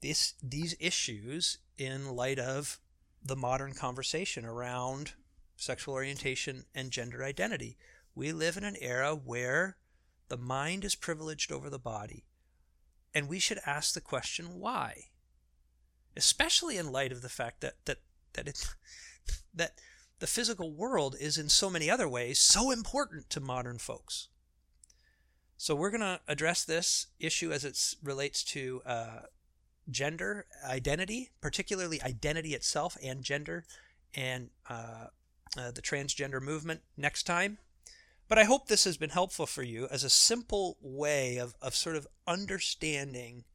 this 0.01 0.35
these 0.41 0.75
issues 0.79 1.57
in 1.77 2.15
light 2.15 2.39
of 2.39 2.79
the 3.21 3.35
modern 3.35 3.73
conversation 3.73 4.45
around 4.45 5.13
sexual 5.57 5.93
orientation 5.93 6.65
and 6.73 6.91
gender 6.91 7.23
identity. 7.23 7.77
We 8.15 8.31
live 8.31 8.55
in 8.55 8.63
an 8.63 8.77
era 8.79 9.15
where 9.15 9.77
the 10.29 10.37
mind 10.37 10.85
is 10.85 10.95
privileged 10.95 11.51
over 11.51 11.69
the 11.69 11.79
body. 11.79 12.25
And 13.13 13.27
we 13.27 13.39
should 13.39 13.59
ask 13.65 13.93
the 13.93 14.01
question 14.01 14.59
why? 14.59 15.05
Especially 16.15 16.77
in 16.77 16.91
light 16.91 17.11
of 17.11 17.21
the 17.21 17.29
fact 17.29 17.59
that 17.61 17.73
that 17.85 17.99
that 18.33 18.47
it 18.47 18.75
that 19.53 19.79
the 20.19 20.27
physical 20.27 20.71
world 20.71 21.17
is 21.19 21.37
in 21.37 21.49
so 21.49 21.69
many 21.69 21.89
other 21.89 22.07
ways 22.07 22.39
so 22.39 22.71
important 22.71 23.29
to 23.29 23.41
modern 23.41 23.77
folks. 23.77 24.29
So 25.63 25.75
we're 25.75 25.91
going 25.91 26.01
to 26.01 26.19
address 26.27 26.65
this 26.65 27.07
issue 27.21 27.53
as 27.53 27.63
it 27.63 27.95
relates 28.03 28.43
to 28.43 28.81
uh, 28.85 29.19
gender 29.89 30.45
identity, 30.61 31.29
particularly 31.39 32.01
identity 32.03 32.53
itself 32.53 32.97
and 33.01 33.23
gender, 33.23 33.63
and 34.13 34.49
uh, 34.69 35.05
uh, 35.57 35.71
the 35.71 35.81
transgender 35.81 36.41
movement 36.41 36.81
next 36.97 37.23
time. 37.23 37.59
But 38.27 38.37
I 38.37 38.43
hope 38.43 38.67
this 38.67 38.83
has 38.83 38.97
been 38.97 39.11
helpful 39.11 39.45
for 39.45 39.63
you 39.63 39.87
as 39.89 40.03
a 40.03 40.09
simple 40.09 40.75
way 40.81 41.37
of, 41.37 41.55
of 41.61 41.75
sort 41.75 41.95
of 41.95 42.09
understanding 42.27 43.45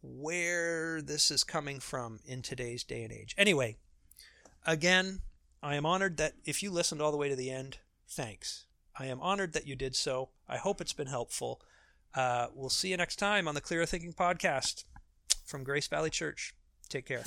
where 0.00 1.02
this 1.02 1.30
is 1.30 1.44
coming 1.44 1.78
from 1.78 2.20
in 2.24 2.40
today's 2.40 2.84
day 2.84 3.02
and 3.02 3.12
age. 3.12 3.34
Anyway, 3.36 3.76
again, 4.66 5.20
I 5.62 5.74
am 5.74 5.84
honored 5.84 6.16
that 6.16 6.36
if 6.46 6.62
you 6.62 6.70
listened 6.70 7.02
all 7.02 7.12
the 7.12 7.18
way 7.18 7.28
to 7.28 7.36
the 7.36 7.50
end, 7.50 7.76
thanks. 8.08 8.64
I 8.98 9.06
am 9.06 9.20
honored 9.20 9.52
that 9.54 9.66
you 9.66 9.76
did 9.76 9.96
so. 9.96 10.30
I 10.48 10.58
hope 10.58 10.80
it's 10.80 10.92
been 10.92 11.06
helpful. 11.06 11.60
Uh, 12.14 12.48
we'll 12.54 12.68
see 12.68 12.90
you 12.90 12.96
next 12.96 13.16
time 13.16 13.48
on 13.48 13.54
the 13.54 13.60
Clearer 13.60 13.86
Thinking 13.86 14.12
Podcast 14.12 14.84
from 15.44 15.64
Grace 15.64 15.86
Valley 15.86 16.10
Church. 16.10 16.54
Take 16.88 17.06
care. 17.06 17.24